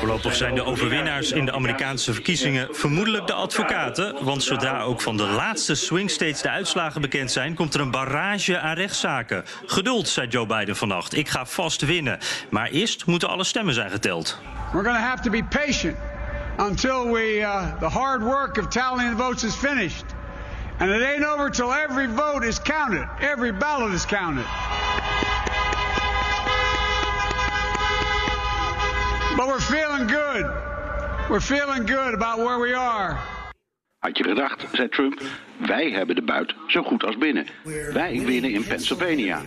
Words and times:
Voorlopig 0.00 0.34
zijn 0.34 0.54
de 0.54 0.64
overwinnaars 0.64 1.32
in 1.32 1.44
de 1.44 1.52
Amerikaanse 1.52 2.12
verkiezingen 2.12 2.68
vermoedelijk 2.70 3.26
de 3.26 3.32
advocaten. 3.32 4.24
Want 4.24 4.42
zodra 4.42 4.80
ook 4.82 5.00
van 5.00 5.16
de 5.16 5.26
laatste 5.26 5.74
swing 5.74 6.10
states 6.10 6.42
de 6.42 6.48
uitslagen 6.48 7.00
bekend 7.00 7.32
zijn, 7.32 7.54
komt 7.54 7.74
er 7.74 7.80
een 7.80 7.90
barrage 7.90 8.58
aan 8.58 8.74
rechtszaken. 8.74 9.44
Geduld, 9.66 10.08
zei 10.08 10.28
Joe 10.28 10.46
Biden 10.46 10.76
vannacht. 10.76 11.16
Ik 11.16 11.28
ga 11.28 11.46
vast 11.46 11.84
winnen. 11.84 12.18
Maar 12.50 12.68
eerst 12.68 13.06
moeten 13.06 13.28
alle 13.28 13.44
stemmen 13.44 13.74
zijn 13.74 13.90
geteld. 13.90 14.38
We're 14.72 14.84
going 14.84 14.96
to 14.96 15.02
have 15.02 15.22
to 15.22 15.30
be 15.30 15.44
patient 15.44 15.96
until 16.58 17.12
we 17.12 17.36
uh, 17.38 17.78
the 17.78 17.88
hard 17.88 18.22
work 18.22 18.58
of 18.58 18.68
tallying 18.68 19.16
the 19.16 19.22
votes 19.22 19.44
is 19.44 19.54
finished. 19.54 20.04
And 20.78 20.90
it 20.90 21.02
ain't 21.02 21.26
over 21.26 21.50
till 21.50 21.74
every 21.74 22.08
vote 22.16 22.46
is 22.46 22.62
counted. 22.62 23.08
Every 23.18 23.56
ballot 23.56 23.92
is 23.92 24.06
counted. 24.06 24.46
But 29.36 29.46
we're 29.46 29.60
feeling 29.60 30.08
good. 30.08 30.46
We're 31.28 31.40
feeling 31.40 31.86
good 31.86 32.14
about 32.14 32.38
where 32.38 32.58
we 32.58 32.76
are. 32.76 33.16
Had 33.98 34.18
je 34.18 34.24
gedacht, 34.24 34.66
zei 34.72 34.88
Trump, 34.88 35.22
wij 35.58 35.90
hebben 35.90 36.14
de 36.14 36.22
buit 36.22 36.54
zo 36.66 36.82
goed 36.82 37.04
als 37.04 37.18
binnen. 37.18 37.46
Wij 37.92 38.20
winnen 38.24 38.50
in 38.50 38.64
Pennsylvania. 38.64 39.42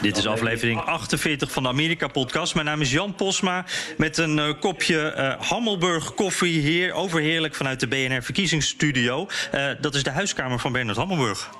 Dit 0.00 0.16
is 0.16 0.26
aflevering 0.26 0.80
48 0.80 1.52
van 1.52 1.62
de 1.62 1.68
Amerika-podcast. 1.68 2.54
Mijn 2.54 2.66
naam 2.66 2.80
is 2.80 2.92
Jan 2.92 3.14
Posma 3.14 3.64
met 3.96 4.16
een 4.16 4.38
uh, 4.38 4.52
kopje 4.60 5.14
uh, 5.16 5.48
Hammelburg 5.48 6.14
koffie 6.14 6.60
hier 6.60 6.92
overheerlijk 6.92 7.54
vanuit 7.54 7.80
de 7.80 7.86
BNR-verkiezingsstudio. 7.86 9.26
Uh, 9.54 9.70
dat 9.80 9.94
is 9.94 10.02
de 10.02 10.10
huiskamer 10.10 10.58
van 10.58 10.72
Bernard 10.72 10.96
Hammelburg. 10.96 11.50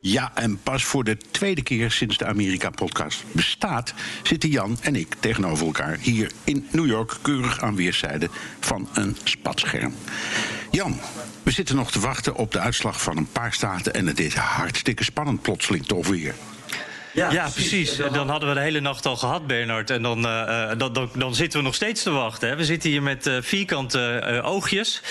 Ja, 0.00 0.30
en 0.34 0.60
pas 0.62 0.84
voor 0.84 1.04
de 1.04 1.16
tweede 1.16 1.62
keer 1.62 1.90
sinds 1.90 2.18
de 2.18 2.26
Amerika-podcast 2.26 3.24
bestaat, 3.32 3.94
zitten 4.22 4.48
Jan 4.48 4.76
en 4.80 4.96
ik 4.96 5.14
tegenover 5.20 5.66
elkaar 5.66 5.98
hier 6.00 6.32
in 6.44 6.66
New 6.72 6.86
York, 6.86 7.16
keurig 7.22 7.62
aan 7.62 7.76
weerszijden 7.76 8.30
van 8.60 8.88
een 8.92 9.16
spatscherm. 9.24 9.94
Jan, 10.70 11.00
we 11.42 11.50
zitten 11.50 11.76
nog 11.76 11.90
te 11.90 12.00
wachten 12.00 12.34
op 12.34 12.52
de 12.52 12.58
uitslag 12.58 13.02
van 13.02 13.16
een 13.16 13.32
paar 13.32 13.52
staten 13.52 13.94
en 13.94 14.06
het 14.06 14.20
is 14.20 14.34
hartstikke 14.34 15.04
spannend 15.04 15.42
plotseling 15.42 15.86
toch 15.86 16.06
weer. 16.06 16.34
Ja, 17.12 17.30
ja, 17.30 17.48
precies. 17.54 17.96
Dan 17.96 18.28
hadden 18.28 18.48
we 18.48 18.54
de 18.54 18.60
hele 18.60 18.80
nacht 18.80 19.06
al 19.06 19.16
gehad, 19.16 19.46
Bernard. 19.46 19.90
En 19.90 20.02
dan, 20.02 20.18
uh, 20.26 20.70
dan, 20.76 20.92
dan, 20.92 21.10
dan, 21.14 21.34
zitten 21.34 21.58
we 21.58 21.64
nog 21.64 21.74
steeds 21.74 22.02
te 22.02 22.10
wachten. 22.10 22.48
Hè. 22.48 22.56
We 22.56 22.64
zitten 22.64 22.90
hier 22.90 23.02
met 23.02 23.26
uh, 23.26 23.36
vierkante 23.40 24.22
uh, 24.30 24.46
oogjes. 24.46 25.02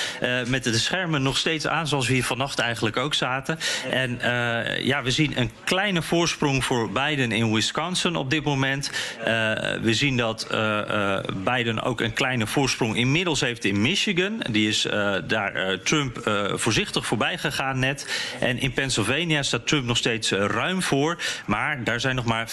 met 0.48 0.64
de 0.64 0.78
schermen 0.78 1.22
nog 1.22 1.38
steeds 1.38 1.68
aan, 1.68 1.88
zoals 1.88 2.08
we 2.08 2.14
hier 2.14 2.24
vannacht 2.24 2.60
eigenlijk 2.60 2.98
ook 2.98 3.14
zaten. 3.14 3.60
En 3.92 4.20
ja, 4.82 5.04
we 5.04 5.12
zien 5.12 5.40
een 5.40 5.52
kleine 5.64 6.02
voorsprong 6.02 6.66
voor 6.66 6.92
Biden 6.92 7.32
in 7.32 7.54
Wisconsin 7.54 8.16
op 8.16 8.30
dit 8.30 8.44
moment. 8.44 8.92
we 9.82 9.94
zien 9.94 10.18
dat 10.18 10.48
Biden 11.44 11.84
ook 11.84 12.02
een 12.02 12.14
kleine 12.14 12.48
voorsprong 12.48 12.96
inmiddels 12.96 13.42
heeft 13.42 13.66
in 13.66 13.82
Michigan. 13.82 14.42
Die 14.50 14.68
is 14.68 14.88
daar 15.28 15.80
Trump 15.84 16.32
voorzichtig 16.54 17.06
voorbij 17.06 17.38
gegaan 17.38 17.80
net. 17.80 18.08
En 18.40 18.60
in 18.60 18.74
Pennsylvania 18.74 19.44
staat 19.44 19.68
Trump 19.68 19.86
nog 19.86 19.98
steeds 19.98 20.32
ruim 20.32 20.82
voor. 20.82 21.18
Maar 21.46 21.84
daar 21.88 22.00
zijn 22.00 22.16
nog 22.16 22.26
maar 22.26 22.50
75% 22.50 22.52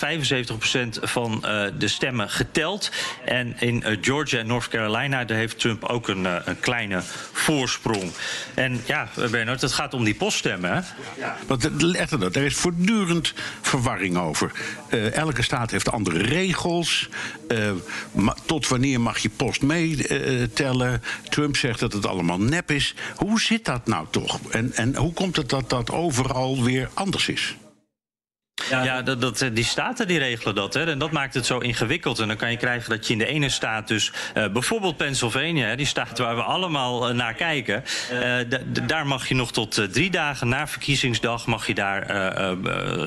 van 1.03 1.43
uh, 1.45 1.65
de 1.79 1.89
stemmen 1.89 2.31
geteld. 2.31 2.91
En 3.25 3.61
in 3.61 3.83
uh, 3.87 3.97
Georgia 4.01 4.39
en 4.39 4.47
North 4.47 4.69
Carolina 4.69 5.25
daar 5.25 5.37
heeft 5.37 5.59
Trump 5.59 5.85
ook 5.85 6.09
een, 6.09 6.23
uh, 6.23 6.37
een, 6.45 6.61
kleine 6.61 7.03
voorsprong. 7.33 8.13
En 8.55 8.83
ja, 8.87 9.09
Bernard, 9.31 9.61
het 9.61 9.73
gaat 9.73 9.95
om 9.95 10.05
die 10.05 10.15
poststemmen. 10.15 10.71
Hè? 10.71 10.81
Ja. 11.19 11.37
Want 11.47 11.65
er 12.37 12.45
is 12.45 12.55
voortdurend 12.55 13.33
verwarring 13.61 14.17
over. 14.17 14.53
elke 15.13 15.43
staat 15.43 15.71
heeft 15.71 15.91
andere 15.91 16.23
regels. 16.23 17.09
tot 18.47 18.69
wanneer 18.69 19.01
mag 19.01 19.19
je 19.19 19.31
post 19.31 19.63
meetellen? 19.63 21.03
Trump 21.29 21.57
zegt 21.57 21.81
dat 21.81 21.93
het 21.93 22.07
allemaal 22.07 22.39
nep 22.39 22.71
is. 22.71 22.95
Hoe 23.17 23.41
zit 23.41 23.65
dat 23.65 23.87
nou 23.87 24.07
toch? 24.11 24.41
En, 24.51 24.73
en 24.75 24.97
hoe 24.97 25.13
komt 25.13 25.37
het 25.37 25.49
dat 25.49 25.71
dat 25.71 25.91
overal 25.91 26.63
weer 26.63 26.89
anders 26.95 27.29
is? 27.29 27.55
Ja, 28.71 28.85
ja 28.85 29.03
dat, 29.03 29.21
dat, 29.21 29.51
die 29.53 29.65
staten 29.65 30.07
die 30.07 30.19
regelen 30.19 30.55
dat. 30.55 30.75
Hè. 30.75 30.85
En 30.85 30.99
dat 30.99 31.11
maakt 31.11 31.35
het 31.35 31.47
zo 31.47 31.59
ingewikkeld. 31.59 32.19
En 32.19 32.29
dan 32.29 32.37
kan 32.37 32.51
je 32.51 32.57
krijgen 32.57 32.91
dat 32.91 33.07
je 33.07 33.13
in 33.13 33.19
de 33.19 33.27
ene 33.27 33.49
staat 33.49 33.89
dus... 33.89 34.13
Uh, 34.37 34.49
bijvoorbeeld 34.49 34.97
Pennsylvania, 34.97 35.67
hè, 35.67 35.77
die 35.77 35.87
staat 35.87 36.19
waar 36.19 36.37
we 36.37 36.43
allemaal 36.43 37.09
uh, 37.09 37.15
naar 37.15 37.35
kijken... 37.35 37.85
Uh, 38.13 38.59
daar 38.87 39.07
mag 39.07 39.29
je 39.29 39.35
nog 39.35 39.53
tot 39.53 39.93
drie 39.93 40.11
dagen 40.11 40.49
na 40.49 40.67
verkiezingsdag... 40.67 41.47
mag 41.47 41.67
je 41.67 41.75
daar 41.75 42.03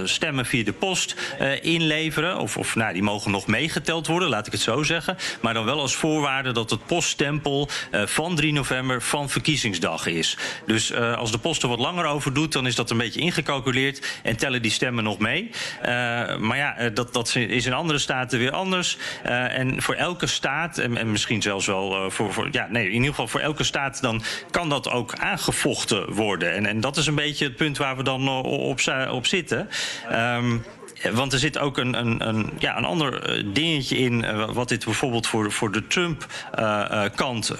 stemmen 0.03 0.45
via 0.45 0.63
de 0.63 0.73
post 0.73 1.15
inleveren. 1.61 2.37
Of, 2.37 2.57
of 2.57 2.75
nou, 2.75 2.93
die 2.93 3.03
mogen 3.03 3.31
nog 3.31 3.47
meegeteld 3.47 4.07
worden, 4.07 4.29
laat 4.29 4.47
ik 4.47 4.51
het 4.51 4.61
zo 4.61 4.83
zeggen. 4.83 5.17
Maar 5.41 5.53
dan 5.53 5.65
wel 5.65 5.79
als 5.79 5.95
voorwaarde 5.95 6.51
dat 6.51 6.69
het 6.69 6.85
poststempel 6.85 7.69
van 7.91 8.35
3 8.35 8.53
november... 8.53 9.01
van 9.01 9.29
verkiezingsdag 9.29 10.05
is. 10.05 10.37
Dus 10.65 10.93
als 10.93 11.31
de 11.31 11.37
post 11.37 11.63
er 11.63 11.69
wat 11.69 11.79
langer 11.79 12.05
over 12.05 12.33
doet... 12.33 12.51
dan 12.51 12.67
is 12.67 12.75
dat 12.75 12.89
een 12.89 12.97
beetje 12.97 13.19
ingecalculeerd... 13.19 14.19
en 14.23 14.37
tellen 14.37 14.61
die 14.61 14.71
stemmen 14.71 15.03
nog 15.03 15.19
mee. 15.19 15.36
Uh, 15.43 16.37
maar 16.37 16.57
ja, 16.57 16.89
dat, 16.89 17.13
dat 17.13 17.35
is 17.35 17.65
in 17.65 17.73
andere 17.73 17.99
staten 17.99 18.39
weer 18.39 18.51
anders. 18.51 18.97
Uh, 19.25 19.57
en 19.57 19.81
voor 19.81 19.95
elke 19.95 20.27
staat, 20.27 20.77
en, 20.77 20.97
en 20.97 21.11
misschien 21.11 21.41
zelfs 21.41 21.65
wel 21.65 22.11
voor, 22.11 22.33
voor, 22.33 22.47
Ja, 22.51 22.67
nee, 22.69 22.85
in 22.85 22.93
ieder 22.93 23.09
geval 23.09 23.27
voor 23.27 23.39
elke 23.39 23.63
staat... 23.63 24.01
dan 24.01 24.23
kan 24.51 24.69
dat 24.69 24.89
ook 24.89 25.15
aangevochten 25.15 26.13
worden. 26.13 26.53
En, 26.53 26.65
en 26.65 26.79
dat 26.79 26.97
is 26.97 27.07
een 27.07 27.15
beetje 27.15 27.45
het 27.45 27.55
punt 27.55 27.77
waar 27.77 27.97
we 27.97 28.03
dan 28.03 28.29
op, 28.29 28.79
op 29.11 29.25
zitten. 29.25 29.69
Um, 30.11 30.63
want 31.11 31.33
er 31.33 31.39
zit 31.39 31.57
ook 31.57 31.77
een, 31.77 31.93
een, 31.93 32.27
een, 32.27 32.49
ja, 32.59 32.77
een 32.77 32.85
ander 32.85 33.43
dingetje 33.53 33.97
in, 33.97 34.45
wat 34.53 34.69
dit 34.69 34.85
bijvoorbeeld 34.85 35.27
voor, 35.27 35.51
voor 35.51 35.71
de 35.71 35.87
Trump-kant 35.87 37.57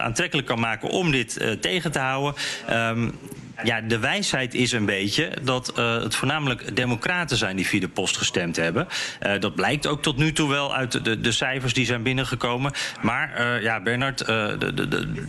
aantrekkelijk 0.00 0.46
kan 0.46 0.60
maken 0.60 0.88
om 0.88 1.10
dit 1.10 1.58
tegen 1.60 1.92
te 1.92 1.98
houden. 1.98 2.34
Um, 2.70 3.18
ja, 3.62 3.80
de 3.80 3.98
wijsheid 3.98 4.54
is 4.54 4.72
een 4.72 4.84
beetje 4.84 5.32
dat 5.42 5.72
uh, 5.78 6.02
het 6.02 6.14
voornamelijk 6.14 6.76
democraten 6.76 7.36
zijn 7.36 7.56
die 7.56 7.66
via 7.66 7.80
de 7.80 7.88
post 7.88 8.16
gestemd 8.16 8.56
hebben. 8.56 8.88
Uh, 9.22 9.40
dat 9.40 9.54
blijkt 9.54 9.86
ook 9.86 10.02
tot 10.02 10.16
nu 10.16 10.32
toe 10.32 10.48
wel 10.48 10.74
uit 10.74 11.04
de, 11.04 11.20
de 11.20 11.32
cijfers 11.32 11.72
die 11.72 11.86
zijn 11.86 12.02
binnengekomen. 12.02 12.72
Maar 13.02 13.40
uh, 13.40 13.62
ja, 13.62 13.82
Bernard, 13.82 14.18
de, 14.18 14.72
de, 14.74 14.88
de, 14.88 15.26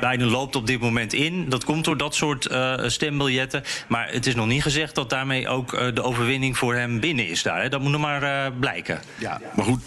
Biden 0.00 0.28
loopt 0.28 0.56
op 0.56 0.66
dit 0.66 0.80
moment 0.80 1.12
in. 1.12 1.48
Dat 1.48 1.64
komt 1.64 1.84
door 1.84 1.96
dat 1.96 2.14
soort 2.14 2.48
stembiljetten. 2.86 3.62
Maar 3.88 4.08
het 4.08 4.26
is 4.26 4.34
nog 4.34 4.46
niet 4.46 4.62
gezegd 4.62 4.94
dat 4.94 5.10
daarmee 5.10 5.48
ook 5.48 5.94
de 5.94 6.02
overwinning 6.02 6.58
voor 6.58 6.74
hem 6.74 7.00
binnen 7.00 7.28
is 7.28 7.42
daar. 7.42 7.62
Hè? 7.62 7.68
Dat 7.68 7.80
moet 7.80 7.90
nog 7.90 8.00
maar 8.00 8.52
blijken. 8.52 9.00
Ja, 9.18 9.40
maar 9.54 9.64
goed, 9.64 9.82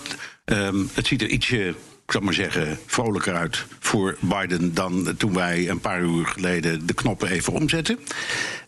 um, 0.45 0.89
het 0.93 1.07
ziet 1.07 1.21
er 1.21 1.27
ietsje 1.27 1.75
ik 2.07 2.13
zal 2.13 2.21
maar 2.21 2.33
zeggen, 2.33 2.79
vrolijker 2.85 3.35
uit 3.35 3.65
voor 3.79 4.17
Biden 4.19 4.73
dan 4.73 5.15
toen 5.17 5.33
wij 5.33 5.69
een 5.69 5.79
paar 5.79 6.01
uur 6.01 6.25
geleden 6.25 6.85
de 6.85 6.93
knoppen 6.93 7.29
even 7.29 7.53
omzetten. 7.53 7.99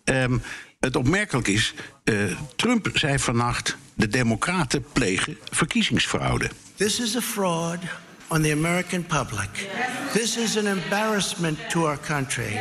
Um, 0.03 0.41
het 0.79 0.95
opmerkelijk 0.95 1.47
is, 1.47 1.73
uh, 2.03 2.37
Trump 2.55 2.89
zei 2.93 3.19
vannacht: 3.19 3.77
de 3.93 4.07
Democraten 4.07 4.85
plegen 4.93 5.37
verkiezingsfraude. 5.51 6.49
This 6.75 6.99
is 6.99 7.15
a 7.15 7.21
fraud 7.21 7.79
on 8.27 8.41
the 8.41 8.51
American 8.51 9.05
public. 9.05 9.69
This 10.13 10.37
is 10.37 10.57
an 10.57 10.67
embarrassment 10.67 11.69
to 11.69 11.85
our 11.85 11.99
country. 11.99 12.59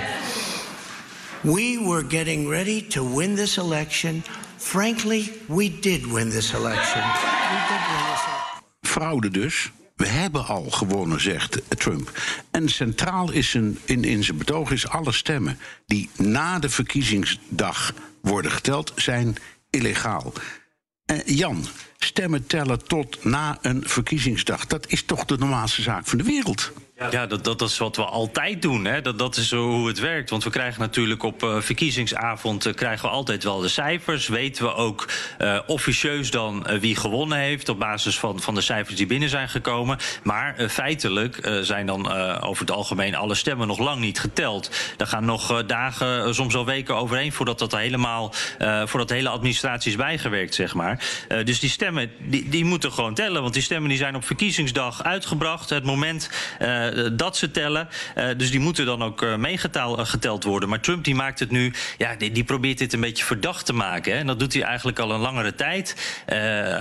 We 1.40 1.80
were 1.84 2.04
getting 2.08 2.48
ready 2.48 2.86
to 2.86 3.16
win 3.16 3.34
this 3.34 3.56
election. 3.56 4.22
Frankly, 4.56 5.32
we 5.46 5.78
did 5.80 6.06
win 6.06 6.30
this 6.30 6.52
election. 6.52 7.02
We 7.02 7.58
did 7.68 7.82
win 7.88 8.12
this 8.12 8.24
election. 8.26 8.62
Fraude 8.80 9.30
dus. 9.30 9.70
We 9.98 10.06
hebben 10.06 10.46
al 10.46 10.70
gewonnen, 10.70 11.20
zegt 11.20 11.60
Trump. 11.68 12.22
En 12.50 12.68
centraal 12.68 13.30
is 13.30 13.54
een, 13.54 13.78
in, 13.84 14.04
in 14.04 14.24
zijn 14.24 14.38
betoog 14.38 14.70
is 14.70 14.88
alle 14.88 15.12
stemmen 15.12 15.58
die 15.86 16.10
na 16.16 16.58
de 16.58 16.68
verkiezingsdag 16.68 17.94
worden 18.22 18.50
geteld, 18.50 18.92
zijn 18.96 19.36
illegaal. 19.70 20.32
Uh, 21.12 21.18
Jan, 21.24 21.66
stemmen 21.98 22.46
tellen 22.46 22.86
tot 22.86 23.24
na 23.24 23.58
een 23.62 23.82
verkiezingsdag. 23.88 24.66
Dat 24.66 24.86
is 24.88 25.02
toch 25.02 25.24
de 25.24 25.38
normaalste 25.38 25.82
zaak 25.82 26.06
van 26.06 26.18
de 26.18 26.24
wereld? 26.24 26.72
Ja, 27.10 27.26
dat, 27.26 27.44
dat, 27.44 27.60
is 27.60 27.78
wat 27.78 27.96
we 27.96 28.04
altijd 28.04 28.62
doen. 28.62 28.84
Hè. 28.84 29.00
Dat, 29.00 29.18
dat 29.18 29.36
is 29.36 29.50
hoe 29.50 29.88
het 29.88 29.98
werkt. 29.98 30.30
Want 30.30 30.44
we 30.44 30.50
krijgen 30.50 30.80
natuurlijk 30.80 31.22
op 31.22 31.42
uh, 31.42 31.60
verkiezingsavond 31.60 32.66
uh, 32.66 32.74
krijgen 32.74 33.08
we 33.08 33.14
altijd 33.14 33.44
wel 33.44 33.60
de 33.60 33.68
cijfers. 33.68 34.28
Weten 34.28 34.64
we 34.64 34.74
ook 34.74 35.08
uh, 35.38 35.58
officieus 35.66 36.30
dan 36.30 36.66
wie 36.80 36.96
gewonnen 36.96 37.38
heeft 37.38 37.68
op 37.68 37.78
basis 37.78 38.18
van, 38.18 38.40
van 38.40 38.54
de 38.54 38.60
cijfers 38.60 38.96
die 38.96 39.06
binnen 39.06 39.28
zijn 39.28 39.48
gekomen. 39.48 39.98
Maar 40.22 40.54
feitelijk 40.68 41.58
zijn 41.62 41.86
dan 41.86 42.12
over 42.40 42.60
het 42.60 42.74
algemeen 42.74 43.14
alle 43.14 43.34
stemmen 43.34 43.66
nog 43.66 43.78
lang 43.78 44.00
niet 44.00 44.20
geteld. 44.20 44.70
Daar 44.96 45.06
gaan 45.06 45.24
nog 45.24 45.64
dagen, 45.64 46.34
soms 46.34 46.56
al 46.56 46.64
weken 46.64 46.96
overheen 46.96 47.32
voordat 47.32 47.58
dat 47.58 47.72
helemaal, 47.72 48.32
voordat 48.58 49.08
de 49.08 49.14
hele 49.14 49.28
administratie 49.28 49.90
is 49.90 49.96
bijgewerkt, 49.96 50.54
zeg 50.54 50.74
maar. 50.74 51.04
dus 51.44 51.60
die 51.60 51.70
stemmen 51.70 52.10
die, 52.18 52.48
die 52.48 52.64
moeten 52.64 52.92
gewoon 52.92 53.14
tellen. 53.14 53.42
Want 53.42 53.54
die 53.54 53.62
stemmen 53.62 53.88
die 53.88 53.98
zijn 53.98 54.16
op 54.16 54.24
verkiezingsdag 54.24 55.02
uitgebracht. 55.02 55.70
Het 55.70 55.84
moment 55.84 56.30
dat 57.16 57.36
ze 57.36 57.50
tellen. 57.50 57.88
Uh, 58.16 58.28
dus 58.36 58.50
die 58.50 58.60
moeten 58.60 58.86
dan 58.86 59.02
ook 59.02 59.36
meegeteld 59.36 60.44
worden. 60.44 60.68
Maar 60.68 60.80
Trump 60.80 61.04
die 61.04 61.14
maakt 61.14 61.38
het 61.38 61.50
nu, 61.50 61.72
ja, 61.98 62.14
die, 62.14 62.32
die, 62.32 62.44
probeert 62.44 62.78
dit 62.78 62.92
een 62.92 63.00
beetje 63.00 63.24
verdacht 63.24 63.66
te 63.66 63.72
maken. 63.72 64.12
Hè. 64.12 64.18
En 64.18 64.26
dat 64.26 64.38
doet 64.38 64.52
hij 64.52 64.62
eigenlijk 64.62 64.98
al 64.98 65.10
een 65.10 65.20
langere 65.20 65.54
tijd. 65.54 65.94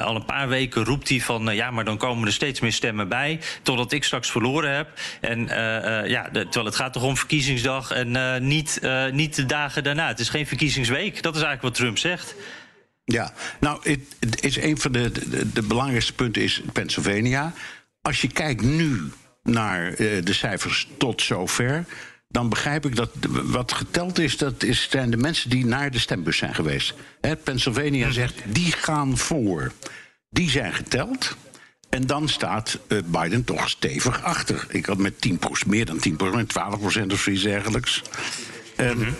al 0.03 0.15
een 0.15 0.25
paar 0.25 0.47
weken 0.47 0.83
roept 0.83 1.09
hij 1.09 1.21
van, 1.21 1.55
ja, 1.55 1.71
maar 1.71 1.85
dan 1.85 1.97
komen 1.97 2.27
er 2.27 2.33
steeds 2.33 2.59
meer 2.59 2.73
stemmen 2.73 3.07
bij. 3.07 3.39
Totdat 3.61 3.91
ik 3.91 4.03
straks 4.03 4.31
verloren 4.31 4.75
heb. 4.75 4.89
En 5.21 5.39
ja, 6.07 6.29
terwijl 6.31 6.65
het 6.65 6.75
gaat 6.75 6.93
toch 6.93 7.03
om 7.03 7.17
verkiezingsdag 7.17 7.91
en 7.91 8.47
niet, 8.47 8.81
niet 9.11 9.35
de 9.35 9.45
dagen 9.45 9.83
daarna. 9.83 10.07
Het 10.07 10.19
is 10.19 10.29
geen 10.29 10.47
verkiezingsweek. 10.47 11.23
Dat 11.23 11.35
is 11.35 11.41
eigenlijk 11.41 11.61
wat 11.61 11.73
Trump 11.73 11.97
zegt. 11.97 12.35
Ja, 13.05 13.33
nou, 13.59 13.97
is 14.41 14.57
een 14.57 14.77
van 14.77 14.91
de, 14.91 15.11
de 15.53 15.61
belangrijkste 15.61 16.13
punten 16.13 16.41
is 16.41 16.61
Pennsylvania. 16.73 17.53
Als 18.01 18.21
je 18.21 18.27
kijkt 18.27 18.61
nu 18.61 19.11
naar 19.47 19.89
uh, 19.89 20.23
de 20.23 20.33
cijfers 20.33 20.87
tot 20.97 21.21
zover. 21.21 21.85
Dan 22.29 22.49
begrijp 22.49 22.85
ik 22.85 22.95
dat 22.95 23.09
wat 23.29 23.71
geteld 23.71 24.19
is, 24.19 24.37
dat 24.37 24.63
is, 24.63 24.87
zijn 24.89 25.11
de 25.11 25.17
mensen 25.17 25.49
die 25.49 25.65
naar 25.65 25.91
de 25.91 25.99
stembus 25.99 26.37
zijn 26.37 26.55
geweest. 26.55 26.93
He, 27.21 27.35
Pennsylvania 27.35 28.11
zegt, 28.11 28.35
die 28.45 28.71
gaan 28.71 29.17
voor. 29.17 29.71
Die 30.29 30.49
zijn 30.49 30.73
geteld. 30.73 31.35
En 31.89 32.07
dan 32.07 32.29
staat 32.29 32.79
uh, 32.87 32.99
Biden 33.05 33.43
toch 33.43 33.69
stevig 33.69 34.23
achter. 34.23 34.65
Ik 34.69 34.85
had 34.85 34.97
met 34.97 35.13
10% 35.27 35.67
meer 35.67 35.85
dan 35.85 35.99
10% 36.07 36.11
12% 37.01 37.11
of 37.11 37.21
zoiets 37.21 37.43
dergelijks. 37.43 38.01
Um. 38.77 39.15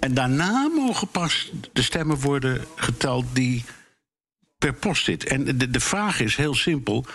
En 0.00 0.14
daarna 0.14 0.68
mogen 0.68 1.08
pas 1.08 1.52
de 1.72 1.82
stemmen 1.82 2.20
worden 2.20 2.64
geteld 2.74 3.24
die 3.32 3.64
per 4.58 4.72
post 4.72 5.04
zitten. 5.04 5.30
En 5.30 5.58
de, 5.58 5.70
de 5.70 5.80
vraag 5.80 6.20
is 6.20 6.36
heel 6.36 6.54
simpel: 6.54 7.06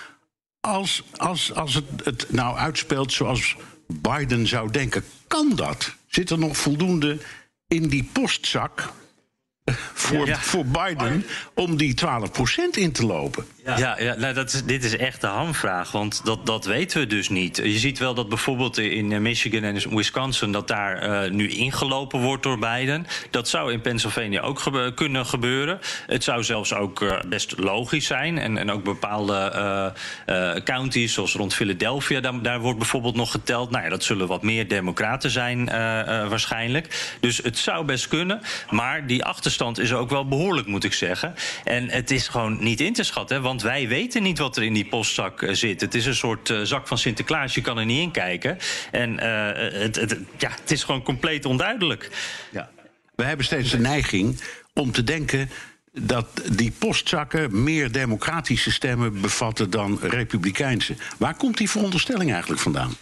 als, 0.66 1.04
als, 1.16 1.54
als 1.54 1.74
het, 1.74 1.86
het 2.04 2.26
nou 2.30 2.58
uitspeelt 2.58 3.14
zoals 3.14 3.56
Biden 3.88 4.48
zou 4.48 4.72
denken, 4.72 5.04
kan 5.28 5.56
dat? 5.56 5.96
Zit 6.08 6.30
er 6.30 6.40
nog 6.40 6.58
voldoende 6.58 7.18
in 7.68 7.88
die 7.88 8.10
postzak 8.12 8.94
voor, 9.94 10.28
ja, 10.28 10.40
voor 10.40 10.66
Biden 10.66 11.26
om 11.54 11.78
die 11.78 11.96
12% 12.02 12.06
in 12.72 12.92
te 12.92 13.06
lopen. 13.06 13.46
Ja, 13.66 13.96
ja, 14.00 14.16
nou, 14.18 14.34
dat 14.34 14.54
is, 14.54 14.64
dit 14.64 14.84
is 14.84 14.98
echt 14.98 15.22
de 15.22 15.28
hamvraag, 15.28 15.92
want 15.92 16.26
dat, 16.26 16.46
dat 16.46 16.66
weten 16.66 17.00
we 17.00 17.08
dus 17.08 17.30
niet. 17.30 17.58
Je 17.58 17.80
ziet 17.80 18.00
wel 18.00 18.14
dat 18.14 18.30
bijvoorbeeld 18.30 18.78
in 18.78 19.12
eh, 19.12 19.20
Michigan 19.20 19.64
en 19.64 19.96
Wisconsin... 19.96 20.52
dat 20.52 20.68
daar 20.68 21.26
uh, 21.26 21.32
nu 21.32 21.50
ingelopen 21.50 22.20
wordt 22.20 22.44
door 22.44 22.60
Biden. 22.60 23.08
Dat 23.30 23.48
zou 23.48 23.72
in 23.72 23.82
Pennsylvania 23.82 24.42
ook 24.42 24.92
kunnen 24.96 25.26
gebeuren. 25.26 25.80
Het 26.08 26.24
zou 26.24 26.44
zelfs 26.44 26.74
ook 26.74 27.02
uh, 27.02 27.20
best 27.28 27.58
logisch 27.58 28.06
zijn. 28.06 28.38
En, 28.38 28.58
en 28.58 28.72
ook 28.72 28.84
bepaalde 28.84 29.94
counties, 30.64 31.14
zoals 31.14 31.34
rond 31.34 31.54
Philadelphia... 31.54 32.20
Daar, 32.20 32.42
daar, 32.42 32.60
wordt 32.60 32.80
bijvoorbeeld 32.80 33.16
nog 33.16 33.32
geteld. 33.32 33.70
Nou 33.70 33.84
ja, 33.84 33.90
dat 33.90 34.04
zullen 34.04 34.28
wat 34.28 34.44
meer 34.44 34.68
democraten 34.68 35.30
zijn 35.30 35.66
waarschijnlijk. 36.30 37.16
Dus 37.20 37.38
het 37.38 37.58
zou 37.58 37.86
best 37.86 38.08
kunnen, 38.08 38.42
maar 38.70 39.08
die 39.08 39.24
achter 39.24 39.44
achterstand 39.44 39.80
is 39.80 39.94
ook 39.94 40.10
wel 40.10 40.28
behoorlijk, 40.28 40.68
moet 40.68 40.84
ik 40.84 40.94
zeggen. 40.94 41.36
En 41.64 41.90
het 41.90 42.12
is 42.12 42.28
gewoon 42.28 42.58
niet 42.64 42.82
in 42.82 42.94
te 42.94 43.04
schatten, 43.04 43.42
want 43.42 43.53
wij 43.62 43.88
weten 43.88 44.24
niet 44.24 44.38
wat 44.38 44.58
er 44.58 44.64
in 44.64 44.74
die 44.74 44.86
postzak 44.86 45.42
eh, 45.42 45.54
zit. 45.54 45.82
Het 45.82 45.96
is 45.96 46.06
een 46.06 46.16
soort 46.16 46.50
uh, 46.50 46.62
zak 46.62 46.88
van 46.88 46.98
Sinterklaas, 46.98 47.54
je 47.54 47.62
kan 47.62 47.78
er 47.78 47.86
niet 47.86 48.02
in 48.02 48.12
kijken. 48.12 48.58
En 48.92 49.14
uh, 49.14 49.22
het, 49.82 49.96
het, 49.96 50.18
ja, 50.38 50.50
het 50.62 50.72
is 50.72 50.84
gewoon 50.84 51.04
compleet 51.04 51.46
onduidelijk. 51.46 52.10
Ja. 52.52 52.70
We 53.16 53.24
hebben 53.24 53.46
steeds 53.46 53.72
de 53.72 53.80
neiging 53.80 54.42
om 54.74 54.92
te 54.92 55.04
denken 55.04 55.50
dat 56.02 56.26
die 56.52 56.72
postzakken 56.80 57.64
meer 57.64 57.92
democratische 57.92 58.72
stemmen 58.72 59.22
bevatten 59.22 59.70
dan 59.70 60.00
republikeinse. 60.02 60.96
Waar 61.18 61.36
komt 61.36 61.58
die 61.58 61.70
veronderstelling 61.70 62.32
eigenlijk 62.32 62.62
vandaan? 62.62 62.96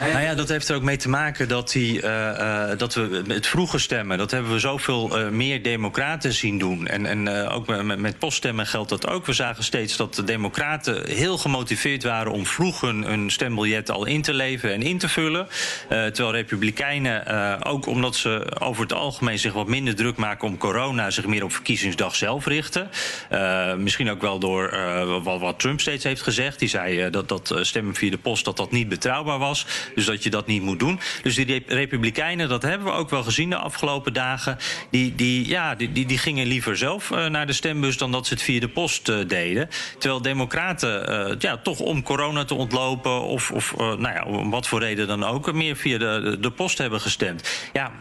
Nou 0.00 0.20
ja, 0.20 0.34
dat 0.34 0.48
heeft 0.48 0.68
er 0.68 0.76
ook 0.76 0.82
mee 0.82 0.96
te 0.96 1.08
maken 1.08 1.48
dat, 1.48 1.70
die, 1.70 2.02
uh, 2.02 2.10
uh, 2.10 2.70
dat 2.76 2.94
we 2.94 3.22
het 3.26 3.46
vroege 3.46 3.78
stemmen, 3.78 4.18
dat 4.18 4.30
hebben 4.30 4.52
we 4.52 4.58
zoveel 4.58 5.18
uh, 5.18 5.28
meer 5.28 5.62
democraten 5.62 6.32
zien 6.32 6.58
doen. 6.58 6.86
En, 6.86 7.06
en 7.06 7.48
ook 7.48 7.66
met, 7.66 7.98
met, 7.98 8.18
poststemmen 8.18 8.66
geldt 8.66 8.88
dat 8.88 9.06
ook. 9.06 9.26
We 9.26 9.32
zagen 9.32 9.64
steeds 9.64 9.96
dat 9.96 10.14
de 10.14 10.24
democraten 10.24 11.10
heel 11.10 11.38
gemotiveerd 11.38 12.02
waren 12.02 12.32
om 12.32 12.46
vroeg 12.46 12.80
hun, 12.80 13.02
hun 13.02 13.30
stembiljet 13.30 13.90
al 13.90 14.06
in 14.06 14.22
te 14.22 14.34
leveren 14.34 14.74
en 14.74 14.82
in 14.82 14.98
te 14.98 15.08
vullen. 15.08 15.48
terwijl 15.88 16.32
republikeinen, 16.32 17.64
ook 17.64 17.86
omdat 17.86 18.16
ze 18.16 18.56
over 18.58 18.82
het 18.82 18.92
algemeen 18.92 19.38
zich 19.38 19.52
wat 19.52 19.68
minder 19.68 19.94
druk 19.94 20.16
maken 20.16 20.48
om 20.48 20.58
corona, 20.58 21.10
zich 21.10 21.26
meer 21.26 21.44
op 21.44 21.52
verkiezingsdag 21.52 22.16
zelf 22.16 22.37
Uh, 22.46 23.74
misschien 23.74 24.10
ook 24.10 24.20
wel 24.20 24.38
door 24.38 24.72
uh, 24.72 25.22
wat, 25.22 25.40
wat, 25.40 25.58
Trump 25.58 25.80
steeds 25.80 26.04
heeft 26.04 26.22
gezegd. 26.22 26.58
Die 26.58 26.68
zei 26.68 27.04
uh, 27.04 27.12
dat, 27.12 27.28
dat 27.28 27.54
stemmen 27.60 27.94
via 27.94 28.10
de 28.10 28.18
post 28.18 28.44
dat 28.44 28.56
dat 28.56 28.70
niet 28.70 28.88
betrouwbaar 28.88 29.38
was. 29.38 29.66
Dus 29.94 30.04
dat 30.04 30.22
je 30.22 30.30
dat 30.30 30.46
niet 30.46 30.62
moet 30.62 30.78
doen. 30.78 31.00
Dus 31.22 31.34
die 31.34 31.64
Republikeinen, 31.66 32.48
dat 32.48 32.62
hebben 32.62 32.86
we 32.86 32.92
ook 32.92 33.10
wel 33.10 33.22
gezien 33.22 33.50
de 33.50 33.56
afgelopen 33.56 34.12
dagen. 34.12 34.58
Die, 34.90 35.14
die, 35.14 35.48
ja, 35.48 35.74
die, 35.74 35.92
die, 35.92 36.06
die 36.06 36.18
gingen 36.18 36.46
liever 36.46 36.76
zelf 36.76 37.10
naar 37.10 37.46
de 37.46 37.52
stembus 37.52 37.96
dan 37.96 38.12
dat 38.12 38.26
ze 38.26 38.34
het 38.34 38.42
via 38.42 38.60
de 38.60 38.68
post 38.68 39.28
deden. 39.28 39.68
Terwijl 39.98 40.22
Democraten 40.22 41.36
ja, 41.38 41.56
toch 41.56 41.78
om 41.78 42.02
corona 42.02 42.44
te 42.44 42.54
ontlopen 42.54 43.22
of, 43.22 43.50
of 43.50 43.76
nou 43.76 44.02
ja, 44.02 44.24
om 44.24 44.50
wat 44.50 44.66
voor 44.66 44.80
reden 44.80 45.06
dan 45.06 45.24
ook 45.24 45.52
meer 45.52 45.76
via 45.76 45.98
de, 45.98 46.36
de 46.40 46.50
post 46.50 46.78
hebben 46.78 47.00
gestemd. 47.00 47.68
Ja, 47.72 47.92